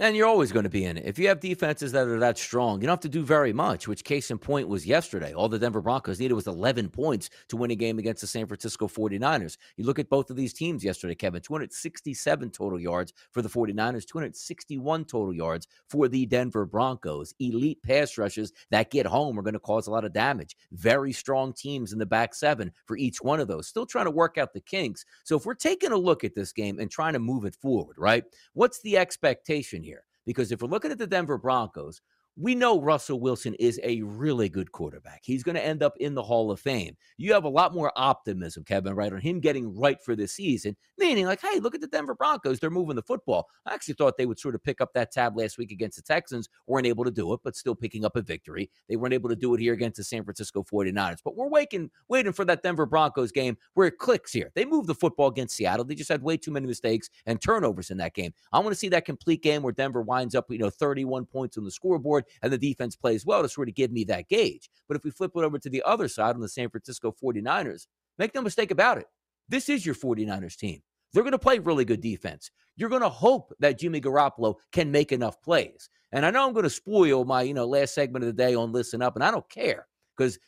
[0.00, 1.06] And you're always going to be in it.
[1.06, 3.88] If you have defenses that are that strong, you don't have to do very much,
[3.88, 5.34] which case in point was yesterday.
[5.34, 8.46] All the Denver Broncos needed was 11 points to win a game against the San
[8.46, 9.56] Francisco 49ers.
[9.76, 14.06] You look at both of these teams yesterday, Kevin 267 total yards for the 49ers,
[14.06, 17.34] 261 total yards for the Denver Broncos.
[17.40, 20.56] Elite pass rushes that get home are going to cause a lot of damage.
[20.70, 23.66] Very strong teams in the back seven for each one of those.
[23.66, 25.04] Still trying to work out the kinks.
[25.24, 27.96] So if we're taking a look at this game and trying to move it forward,
[27.98, 28.22] right?
[28.52, 29.82] What's the expectation
[30.28, 32.02] because if we're looking at the Denver Broncos,
[32.40, 35.22] we know Russell Wilson is a really good quarterback.
[35.24, 36.96] He's going to end up in the Hall of Fame.
[37.16, 40.76] You have a lot more optimism, Kevin, right, on him getting right for this season,
[40.98, 42.60] meaning like, hey, look at the Denver Broncos.
[42.60, 43.48] They're moving the football.
[43.66, 46.02] I actually thought they would sort of pick up that tab last week against the
[46.02, 46.48] Texans.
[46.68, 48.70] Weren't able to do it, but still picking up a victory.
[48.88, 51.18] They weren't able to do it here against the San Francisco 49ers.
[51.24, 54.52] But we're waiting, waiting for that Denver Broncos game where it clicks here.
[54.54, 55.84] They moved the football against Seattle.
[55.84, 58.32] They just had way too many mistakes and turnovers in that game.
[58.52, 61.58] I want to see that complete game where Denver winds up, you know, 31 points
[61.58, 64.70] on the scoreboard and the defense plays well to sort of give me that gauge.
[64.86, 67.86] But if we flip it over to the other side on the San Francisco 49ers,
[68.18, 69.06] make no mistake about it.
[69.48, 70.80] This is your 49ers team.
[71.12, 72.50] They're going to play really good defense.
[72.76, 75.88] You're going to hope that Jimmy Garoppolo can make enough plays.
[76.12, 78.54] And I know I'm going to spoil my, you know, last segment of the day
[78.54, 80.38] on Listen Up, and I don't care because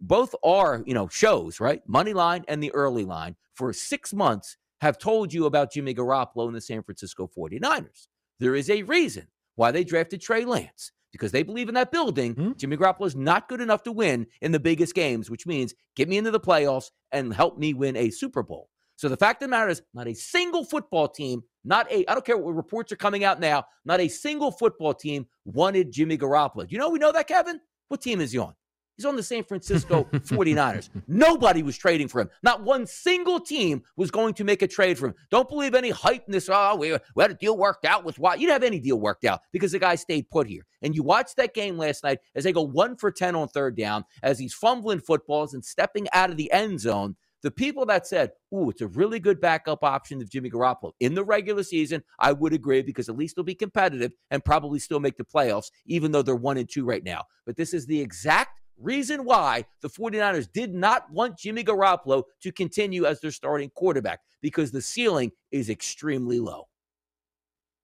[0.00, 1.82] both are, you know, shows, right?
[1.86, 6.46] Money line and the early line for six months have told you about Jimmy Garoppolo
[6.46, 8.08] and the San Francisco 49ers.
[8.38, 9.26] There is a reason
[9.56, 12.34] why they drafted Trey Lance because they believe in that building.
[12.34, 12.52] Mm-hmm.
[12.56, 16.08] Jimmy Garoppolo is not good enough to win in the biggest games, which means get
[16.08, 18.68] me into the playoffs and help me win a Super Bowl.
[18.96, 22.12] So the fact of the matter is, not a single football team, not a, I
[22.12, 26.18] don't care what reports are coming out now, not a single football team wanted Jimmy
[26.18, 26.70] Garoppolo.
[26.70, 27.60] You know we know that, Kevin?
[27.88, 28.54] What team is he on?
[29.00, 30.90] He's on the San Francisco 49ers.
[31.08, 32.28] Nobody was trading for him.
[32.42, 35.14] Not one single team was going to make a trade for him.
[35.30, 36.50] Don't believe any hype in this.
[36.52, 38.40] Oh, we, we had a deal worked out with what?
[38.40, 40.66] You didn't have any deal worked out because the guy stayed put here.
[40.82, 43.74] And you watched that game last night as they go one for 10 on third
[43.74, 47.16] down, as he's fumbling footballs and stepping out of the end zone.
[47.42, 51.14] The people that said, "Ooh, it's a really good backup option of Jimmy Garoppolo in
[51.14, 55.00] the regular season," I would agree because at least they'll be competitive and probably still
[55.00, 57.24] make the playoffs, even though they're one and two right now.
[57.46, 62.52] But this is the exact reason why the 49ers did not want Jimmy Garoppolo to
[62.52, 66.68] continue as their starting quarterback because the ceiling is extremely low.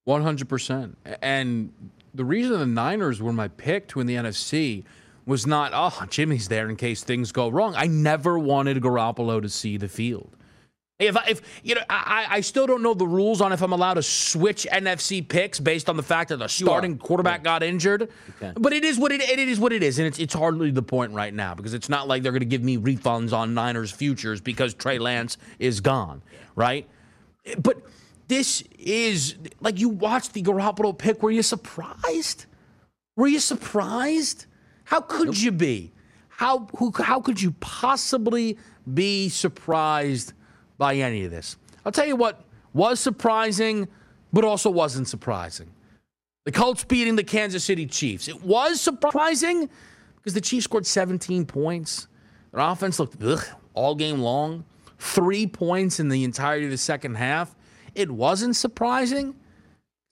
[0.09, 0.95] 100%.
[1.21, 1.73] And
[2.15, 4.85] the reason the Niners were my pick to win the NFC
[5.27, 7.75] was not, oh, Jimmy's there in case things go wrong.
[7.77, 10.37] I never wanted Garoppolo to see the field.
[10.99, 13.73] If, I, if you know, I, I still don't know the rules on if I'm
[13.73, 17.45] allowed to switch NFC picks based on the fact that the starting quarterback yeah.
[17.45, 18.09] got injured.
[18.37, 18.53] Okay.
[18.59, 20.83] But it is what it, it is what it is, and it's it's hardly the
[20.83, 23.91] point right now because it's not like they're going to give me refunds on Niners
[23.91, 26.23] futures because Trey Lance is gone,
[26.55, 26.89] right?
[27.59, 27.83] But
[28.29, 31.23] this is like you watched the Garoppolo pick.
[31.23, 32.47] Were you surprised?
[33.17, 34.47] Were you surprised?
[34.85, 35.39] How could nope.
[35.39, 35.93] you be?
[36.29, 38.57] How who, how could you possibly
[38.95, 40.33] be surprised?
[40.79, 41.57] By any of this.
[41.85, 43.89] I'll tell you what was surprising,
[44.33, 45.71] but also wasn't surprising.
[46.45, 48.29] The Colts beating the Kansas City Chiefs.
[48.29, 49.69] It was surprising
[50.17, 52.09] because the Chiefs scored 17 points.
[52.53, 54.65] Their offense looked ugh, all game long.
[54.99, 57.55] Three points in the entirety of the second half.
[57.95, 59.35] It wasn't surprising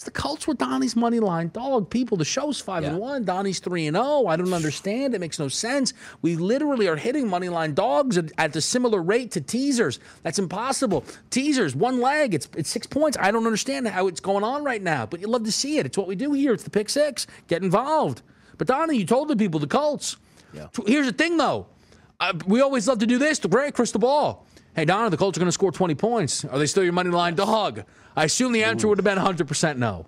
[0.02, 1.88] the Colts were Donnie's money line dog.
[1.88, 2.90] People, the show's five yeah.
[2.90, 3.24] and one.
[3.24, 4.04] Donnie's three and zero.
[4.06, 4.26] Oh.
[4.26, 5.14] I don't understand.
[5.14, 5.94] It makes no sense.
[6.20, 10.00] We literally are hitting money line dogs at, at the similar rate to teasers.
[10.22, 11.04] That's impossible.
[11.30, 12.34] Teasers, one leg.
[12.34, 13.16] It's it's six points.
[13.20, 15.06] I don't understand how it's going on right now.
[15.06, 15.86] But you love to see it.
[15.86, 16.52] It's what we do here.
[16.52, 17.26] It's the pick six.
[17.46, 18.22] Get involved.
[18.58, 20.16] But Donnie, you told the people the Colts.
[20.52, 20.68] Yeah.
[20.86, 21.66] Here's the thing, though.
[22.20, 23.38] Uh, we always love to do this.
[23.38, 24.46] The great crystal ball.
[24.76, 26.44] Hey, Donna, the Colts are going to score 20 points.
[26.44, 27.84] Are they still your money line dog?
[28.16, 30.06] I assume the answer would have been 100% no.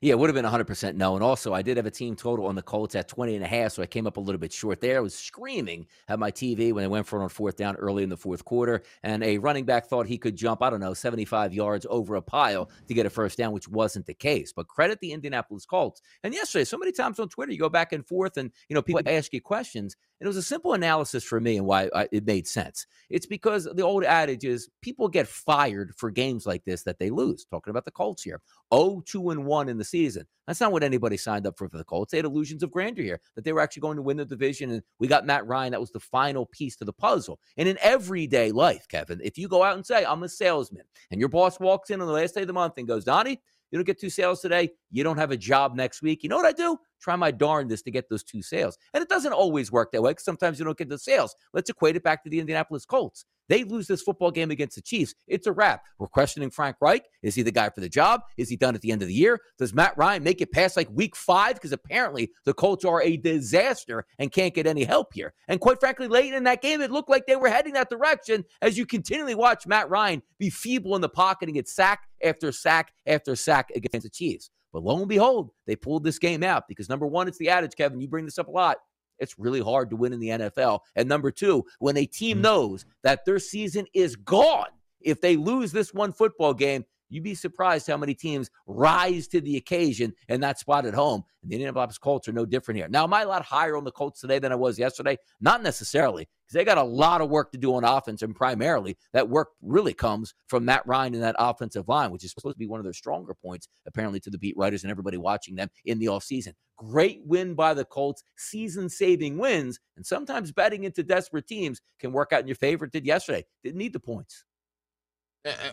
[0.00, 1.16] Yeah, it would have been 100% no.
[1.16, 3.48] And also, I did have a team total on the Colts at 20 and a
[3.48, 4.98] half, so I came up a little bit short there.
[4.98, 8.04] I was screaming at my TV when they went for it on fourth down early
[8.04, 8.82] in the fourth quarter.
[9.02, 12.22] And a running back thought he could jump, I don't know, 75 yards over a
[12.22, 14.52] pile to get a first down, which wasn't the case.
[14.52, 16.00] But credit the Indianapolis Colts.
[16.22, 18.82] And yesterday, so many times on Twitter, you go back and forth and, you know,
[18.82, 19.96] people ask you questions.
[20.20, 22.86] And it was a simple analysis for me and why I, it made sense.
[23.08, 27.10] It's because the old adage is people get fired for games like this that they
[27.10, 27.44] lose.
[27.44, 28.40] Talking about the Colts here.
[28.74, 30.26] 0 2 and 1 in the season.
[30.46, 32.10] That's not what anybody signed up for for the Colts.
[32.10, 34.70] They had illusions of grandeur here that they were actually going to win the division.
[34.70, 35.72] And we got Matt Ryan.
[35.72, 37.38] That was the final piece to the puzzle.
[37.56, 41.20] And in everyday life, Kevin, if you go out and say, I'm a salesman, and
[41.20, 43.40] your boss walks in on the last day of the month and goes, Donnie,
[43.70, 46.22] you don't get two sales today, you don't have a job next week.
[46.22, 46.78] You know what I do?
[47.00, 48.78] Try my darndest to get those two sales.
[48.94, 51.34] And it doesn't always work that way because sometimes you don't get the sales.
[51.52, 53.24] Let's equate it back to the Indianapolis Colts.
[53.48, 55.14] They lose this football game against the Chiefs.
[55.26, 55.84] It's a wrap.
[55.98, 57.04] We're questioning Frank Reich.
[57.22, 58.22] Is he the guy for the job?
[58.36, 59.40] Is he done at the end of the year?
[59.58, 61.54] Does Matt Ryan make it past like week five?
[61.54, 65.32] Because apparently the Colts are a disaster and can't get any help here.
[65.48, 68.44] And quite frankly, late in that game, it looked like they were heading that direction
[68.62, 72.52] as you continually watch Matt Ryan be feeble in the pocket and get sack after
[72.52, 74.50] sack after sack against the Chiefs.
[74.72, 77.72] But lo and behold, they pulled this game out because number one, it's the adage,
[77.74, 78.00] Kevin.
[78.00, 78.76] You bring this up a lot
[79.18, 80.80] it's really hard to win in the NFL.
[80.96, 82.42] And number two, when a team mm-hmm.
[82.42, 84.68] knows that their season is gone,
[85.00, 89.40] if they lose this one football game, you'd be surprised how many teams rise to
[89.40, 91.24] the occasion in that spot at home.
[91.42, 92.88] And the Indianapolis Colts are no different here.
[92.88, 95.16] Now, am I a lot higher on the Colts today than I was yesterday?
[95.40, 98.22] Not necessarily, because they got a lot of work to do on offense.
[98.22, 102.32] And primarily, that work really comes from Matt Ryan and that offensive line, which is
[102.32, 105.16] supposed to be one of their stronger points, apparently, to the beat writers and everybody
[105.16, 106.54] watching them in the offseason.
[106.76, 109.80] Great win by the Colts, season saving wins.
[109.96, 112.86] And sometimes betting into desperate teams can work out in your favor.
[112.86, 113.44] Did yesterday.
[113.62, 114.44] Didn't need the points.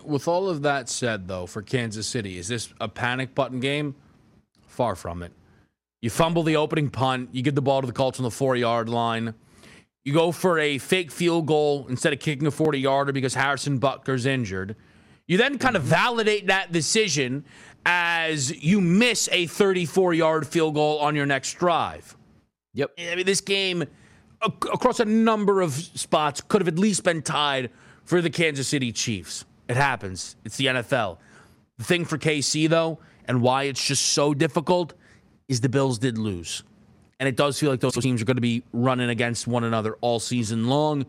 [0.03, 3.95] With all of that said, though, for Kansas City, is this a panic button game?
[4.67, 5.31] Far from it.
[6.01, 8.55] You fumble the opening punt, you give the ball to the Colts on the four
[8.55, 9.33] yard line.
[10.03, 13.79] You go for a fake field goal instead of kicking a 40 yarder because Harrison
[13.79, 14.75] Butker's injured.
[15.27, 17.43] You then kind of validate that decision
[17.87, 22.15] as you miss a 34 yard field goal on your next drive.
[22.75, 22.91] Yep.
[22.99, 23.85] I mean, this game
[24.41, 27.71] across a number of spots could have at least been tied
[28.03, 29.45] for the Kansas City Chiefs.
[29.67, 30.35] It happens.
[30.45, 31.17] It's the NFL.
[31.77, 34.93] The thing for KC, though, and why it's just so difficult
[35.47, 36.63] is the Bills did lose.
[37.19, 39.95] And it does feel like those teams are going to be running against one another
[40.01, 41.05] all season long.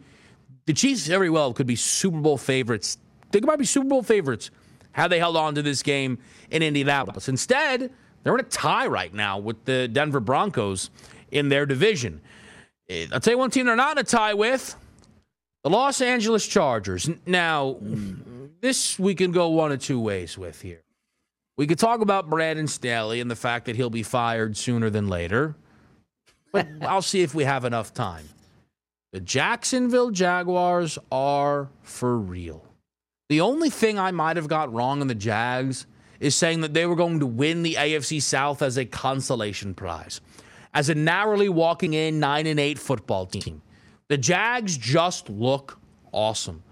[0.67, 2.99] The Chiefs very well could be Super Bowl favorites.
[3.33, 4.51] Think might be Super Bowl favorites
[4.93, 6.19] how they held on to this game
[6.51, 7.29] in Indianapolis.
[7.29, 7.91] Instead,
[8.23, 10.91] they're in a tie right now with the Denver Broncos
[11.31, 12.21] in their division.
[12.89, 14.75] Eh, I'll tell you one team they're not in a tie with
[15.63, 17.11] the Los Angeles Chargers.
[17.27, 17.77] Now,
[18.61, 20.83] this we can go one of two ways with here.
[21.57, 25.09] We could talk about Brandon Staley and the fact that he'll be fired sooner than
[25.09, 25.57] later,
[26.53, 28.29] but I'll see if we have enough time.
[29.13, 32.65] The Jacksonville Jaguars are for real.
[33.29, 35.87] The only thing I might have got wrong in the Jags
[36.21, 40.21] is saying that they were going to win the AFC South as a consolation prize,
[40.75, 43.63] as a narrowly walking in 9 and 8 football team.
[44.09, 45.79] The Jags just look
[46.13, 46.63] awesome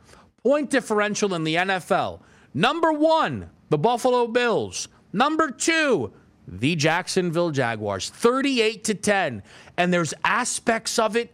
[0.45, 2.21] point differential in the NFL.
[2.53, 4.89] Number one, the Buffalo Bills.
[5.11, 6.13] Number two,
[6.47, 9.43] the Jacksonville Jaguars, 38 to 10.
[9.79, 11.33] And there's aspects of it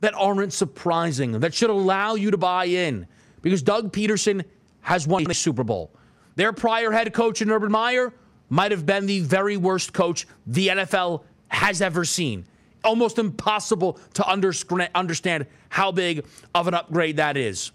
[0.00, 3.06] that aren't surprising, that should allow you to buy in
[3.40, 4.44] because Doug Pederson
[4.80, 5.90] has won the Super Bowl.
[6.36, 8.12] Their prior head coach in Urban Meyer
[8.48, 12.46] might have been the very worst coach the NFL has ever seen.
[12.84, 17.72] Almost impossible to understand how big of an upgrade that is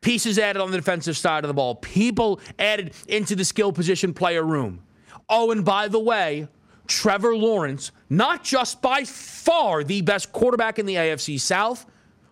[0.00, 4.14] pieces added on the defensive side of the ball, people added into the skill position
[4.14, 4.82] player room.
[5.28, 6.48] Oh, and by the way,
[6.86, 11.86] Trevor Lawrence, not just by far the best quarterback in the AFC South,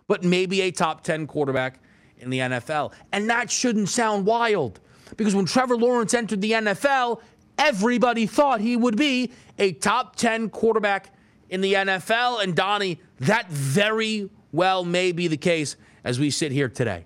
[0.07, 1.79] but maybe a top 10 quarterback
[2.17, 2.93] in the NFL.
[3.11, 4.79] And that shouldn't sound wild
[5.15, 7.21] because when Trevor Lawrence entered the NFL,
[7.57, 11.13] everybody thought he would be a top 10 quarterback
[11.49, 12.43] in the NFL.
[12.43, 17.05] And Donnie, that very well may be the case as we sit here today.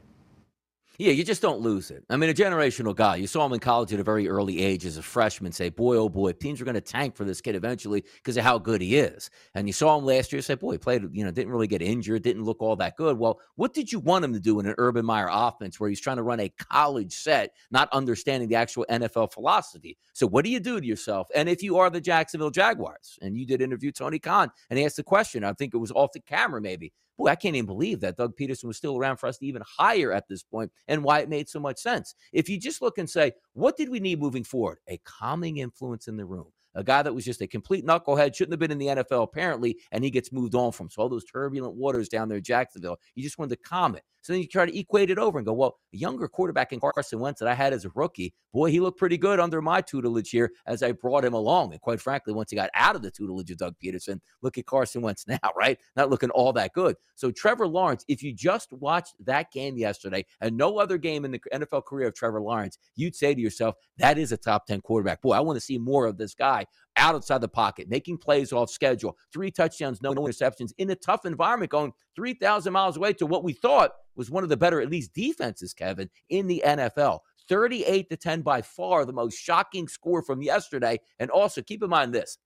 [1.02, 2.06] Yeah, you just don't lose it.
[2.12, 3.16] I mean, a generational guy.
[3.16, 5.98] You saw him in college at a very early age as a freshman say, boy,
[5.98, 8.82] oh boy, teams are going to tank for this kid eventually because of how good
[8.82, 9.32] he is.
[9.56, 11.82] And you saw him last year say, boy, he played, you know, didn't really get
[11.82, 13.18] injured, didn't look all that good.
[13.18, 16.00] Well, what did you want him to do in an Urban Meyer offense where he's
[16.00, 19.98] trying to run a college set, not understanding the actual NFL philosophy?
[20.14, 21.30] So what do you do to yourself?
[21.34, 24.86] And if you are the Jacksonville Jaguars and you did interview Tony Khan and he
[24.86, 27.68] asked the question, I think it was off the camera maybe, boy, I can't even
[27.68, 30.72] believe that Doug Pederson was still around for us to even hire at this point
[30.88, 32.16] and why it made so much sense.
[32.34, 34.80] If you just look and say, what did we need moving forward?
[34.90, 36.48] A calming influence in the room.
[36.76, 39.78] a guy that was just a complete knucklehead, shouldn't have been in the NFL apparently,
[39.92, 40.90] and he gets moved on from.
[40.90, 44.04] So all those turbulent waters down there in Jacksonville, you just wanted to calm it.
[44.22, 46.80] So then you try to equate it over and go, well, a younger quarterback in
[46.80, 49.82] Carson Wentz that I had as a rookie, boy, he looked pretty good under my
[49.82, 51.72] tutelage here as I brought him along.
[51.72, 54.66] And quite frankly, once he got out of the tutelage of Doug Pederson, look at
[54.66, 55.78] Carson Wentz now, right?
[55.96, 56.96] Not looking all that good.
[57.16, 61.32] So Trevor Lawrence, if you just watched that game yesterday and no other game in
[61.32, 64.82] the NFL career of Trevor Lawrence, you'd say to yourself, that is a top 10
[64.82, 65.22] quarterback.
[65.22, 66.66] Boy, I want to see more of this guy
[66.98, 71.72] outside the pocket, making plays off schedule, three touchdowns, no interceptions in a tough environment,
[71.72, 75.14] going 3,000 miles away to what we thought was one of the better, at least
[75.14, 77.20] defenses, Kevin, in the NFL.
[77.50, 81.00] 38 to 10 by far the most shocking score from yesterday.
[81.20, 82.38] And also keep in mind this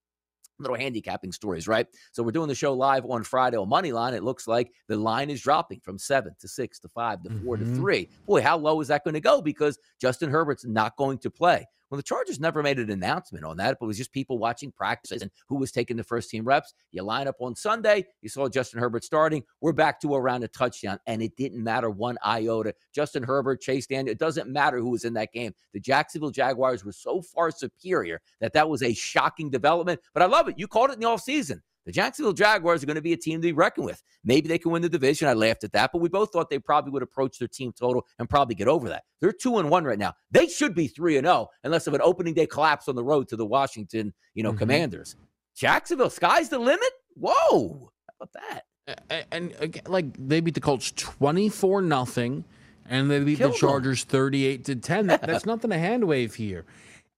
[0.58, 1.86] little handicapping stories, right?
[2.12, 4.14] So we're doing the show live on Friday on Moneyline.
[4.14, 7.56] It looks like the line is dropping from seven to six to five to 4
[7.56, 7.74] mm-hmm.
[7.74, 8.08] to three.
[8.26, 9.42] Boy, how low is that going to go?
[9.42, 11.66] Because Justin Herbert's not going to play.
[11.90, 14.72] Well, the Chargers never made an announcement on that, but it was just people watching
[14.72, 16.74] practices and who was taking the first team reps.
[16.90, 19.44] You line up on Sunday, you saw Justin Herbert starting.
[19.60, 22.74] We're back to around a touchdown, and it didn't matter one iota.
[22.92, 25.54] Justin Herbert, Chase Daniel, it doesn't matter who was in that game.
[25.72, 30.00] The Jacksonville Jaguars were so far superior that that was a shocking development.
[30.12, 30.58] But I love it.
[30.58, 31.60] You called it in the offseason.
[31.86, 34.02] The Jacksonville Jaguars are going to be a team to be reckoned with.
[34.24, 35.28] Maybe they can win the division.
[35.28, 38.04] I laughed at that, but we both thought they probably would approach their team total
[38.18, 39.04] and probably get over that.
[39.20, 40.14] They're two and one right now.
[40.32, 43.04] They should be three and zero oh, unless of an opening day collapse on the
[43.04, 44.58] road to the Washington, you know, mm-hmm.
[44.58, 45.16] Commanders.
[45.56, 46.90] Jacksonville, sky's the limit.
[47.14, 48.64] Whoa, how about that?
[49.08, 52.44] And, and again, like they beat the Colts twenty four nothing,
[52.88, 55.06] and they beat Killed the Chargers thirty eight to ten.
[55.06, 56.64] That, that's nothing to hand wave here.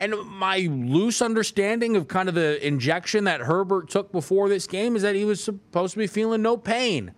[0.00, 4.94] And my loose understanding of kind of the injection that Herbert took before this game
[4.94, 7.12] is that he was supposed to be feeling no pain.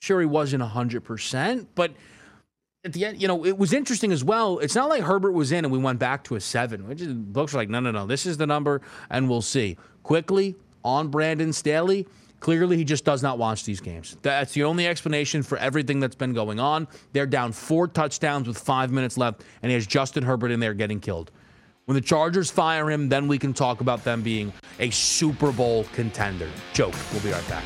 [0.00, 1.92] Sure, he wasn't 100%, but
[2.84, 4.58] at the end, you know, it was interesting as well.
[4.58, 6.88] It's not like Herbert was in and we went back to a seven.
[6.88, 9.76] Which is, books are like, no, no, no, this is the number, and we'll see.
[10.02, 12.06] Quickly on Brandon Staley,
[12.40, 14.16] clearly he just does not watch these games.
[14.22, 16.86] That's the only explanation for everything that's been going on.
[17.12, 20.74] They're down four touchdowns with five minutes left, and he has Justin Herbert in there
[20.74, 21.30] getting killed.
[21.86, 25.84] When the Chargers fire him, then we can talk about them being a Super Bowl
[25.92, 26.50] contender.
[26.72, 26.94] Joke.
[27.12, 27.64] We'll be right back.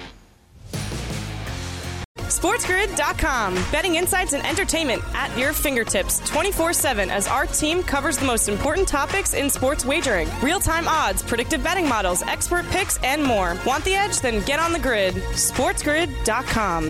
[2.16, 3.54] SportsGrid.com.
[3.72, 8.50] Betting insights and entertainment at your fingertips 24 7 as our team covers the most
[8.50, 13.56] important topics in sports wagering real time odds, predictive betting models, expert picks, and more.
[13.64, 14.20] Want the edge?
[14.20, 15.14] Then get on the grid.
[15.14, 16.89] SportsGrid.com.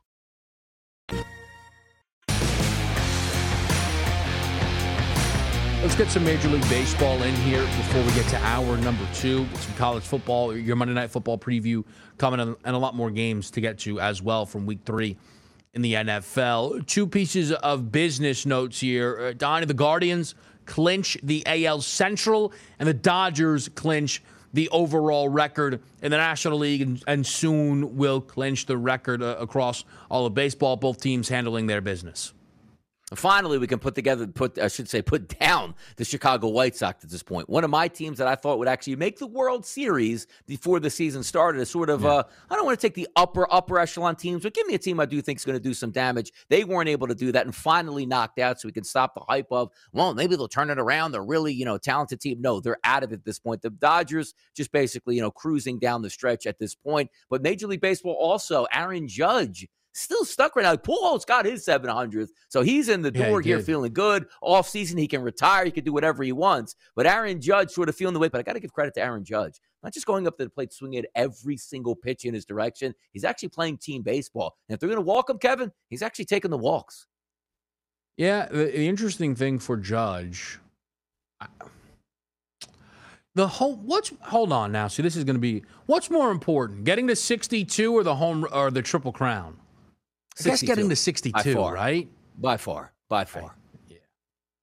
[5.81, 9.47] Let's get some Major League Baseball in here before we get to hour number two.
[9.55, 11.83] Some college football, your Monday Night Football preview
[12.19, 15.17] coming, and a lot more games to get to as well from week three
[15.73, 16.85] in the NFL.
[16.85, 19.19] Two pieces of business notes here.
[19.19, 20.35] Uh, Donnie, the Guardians
[20.67, 24.21] clinch the AL Central, and the Dodgers clinch
[24.53, 29.35] the overall record in the National League and, and soon will clinch the record uh,
[29.39, 32.33] across all of baseball, both teams handling their business.
[33.15, 37.03] Finally, we can put together, put I should say, put down the Chicago White Sox
[37.03, 37.49] at this point.
[37.49, 40.89] One of my teams that I thought would actually make the World Series before the
[40.89, 41.61] season started.
[41.61, 42.09] A sort of, yeah.
[42.09, 44.79] uh, I don't want to take the upper upper echelon teams, but give me a
[44.79, 46.31] team I do think is going to do some damage.
[46.47, 49.21] They weren't able to do that, and finally knocked out, so we can stop the
[49.27, 51.11] hype of, well, maybe they'll turn it around.
[51.11, 52.39] They're really, you know, talented team.
[52.39, 53.61] No, they're out of it at this point.
[53.61, 57.09] The Dodgers just basically, you know, cruising down the stretch at this point.
[57.29, 60.75] But Major League Baseball also, Aaron Judge still stuck right now.
[60.75, 63.65] Pujols got his 700th, so he's in the Yeah, he door here did.
[63.65, 64.25] feeling good.
[64.41, 65.65] Off season, he can retire.
[65.65, 66.75] He can do whatever he wants.
[66.95, 68.31] But Aaron Judge sort of feeling the weight.
[68.31, 69.59] But I got to give credit to Aaron Judge.
[69.83, 72.93] Not just going up to the plate, swinging at every single pitch in his direction.
[73.13, 74.55] He's actually playing team baseball.
[74.69, 77.07] And if they're going to walk him, Kevin, he's actually taking the walks.
[78.17, 80.59] Yeah, the, the interesting thing for Judge,
[81.39, 81.47] I-
[83.33, 84.87] the whole what's hold on now.
[84.89, 88.45] See, this is going to be what's more important, getting to 62 or the home
[88.51, 89.57] or the triple crown?
[90.35, 90.65] 62.
[90.65, 91.73] getting to By 62, far.
[91.73, 92.09] right?
[92.37, 92.91] By far.
[93.09, 93.55] By far.
[93.87, 93.97] Yeah.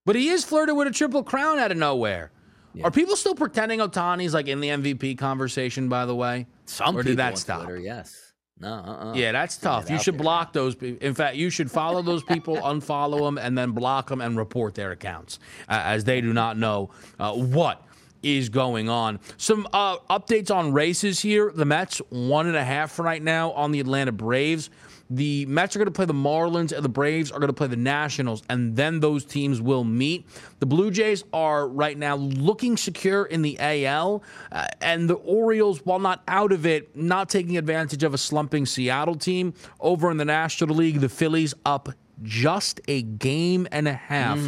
[0.07, 2.31] But he is flirted with a triple crown out of nowhere.
[2.75, 2.85] Yeah.
[2.85, 5.89] Are people still pretending Ohtani's like in the MVP conversation?
[5.89, 7.65] By the way, Some Or people did that stop?
[7.65, 8.33] Twitter, yes.
[8.61, 9.13] No, uh-uh.
[9.15, 9.89] yeah, that's tough.
[9.89, 10.23] You should there.
[10.23, 10.75] block those.
[10.75, 14.37] pe- In fact, you should follow those people, unfollow them, and then block them and
[14.37, 15.39] report their accounts,
[15.69, 16.91] uh, as they do not know
[17.21, 17.87] uh, what
[18.25, 19.21] is going on.
[19.37, 21.53] Some uh, updates on races here.
[21.55, 24.71] The Mets one and a half right now on the Atlanta Braves.
[25.11, 27.67] The Mets are going to play the Marlins, and the Braves are going to play
[27.67, 30.27] the Nationals, and then those teams will meet.
[30.61, 35.81] The Blue Jays are right now looking secure in the AL, uh, and the Orioles,
[35.85, 39.55] while not out of it, not taking advantage of a slumping Seattle team.
[39.81, 41.89] Over in the National League, the Phillies up
[42.23, 44.39] just a game and a half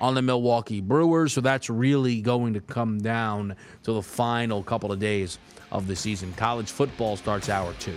[0.00, 1.32] on the Milwaukee Brewers.
[1.32, 5.38] So that's really going to come down to the final couple of days
[5.72, 6.32] of the season.
[6.34, 7.96] College football starts hour two.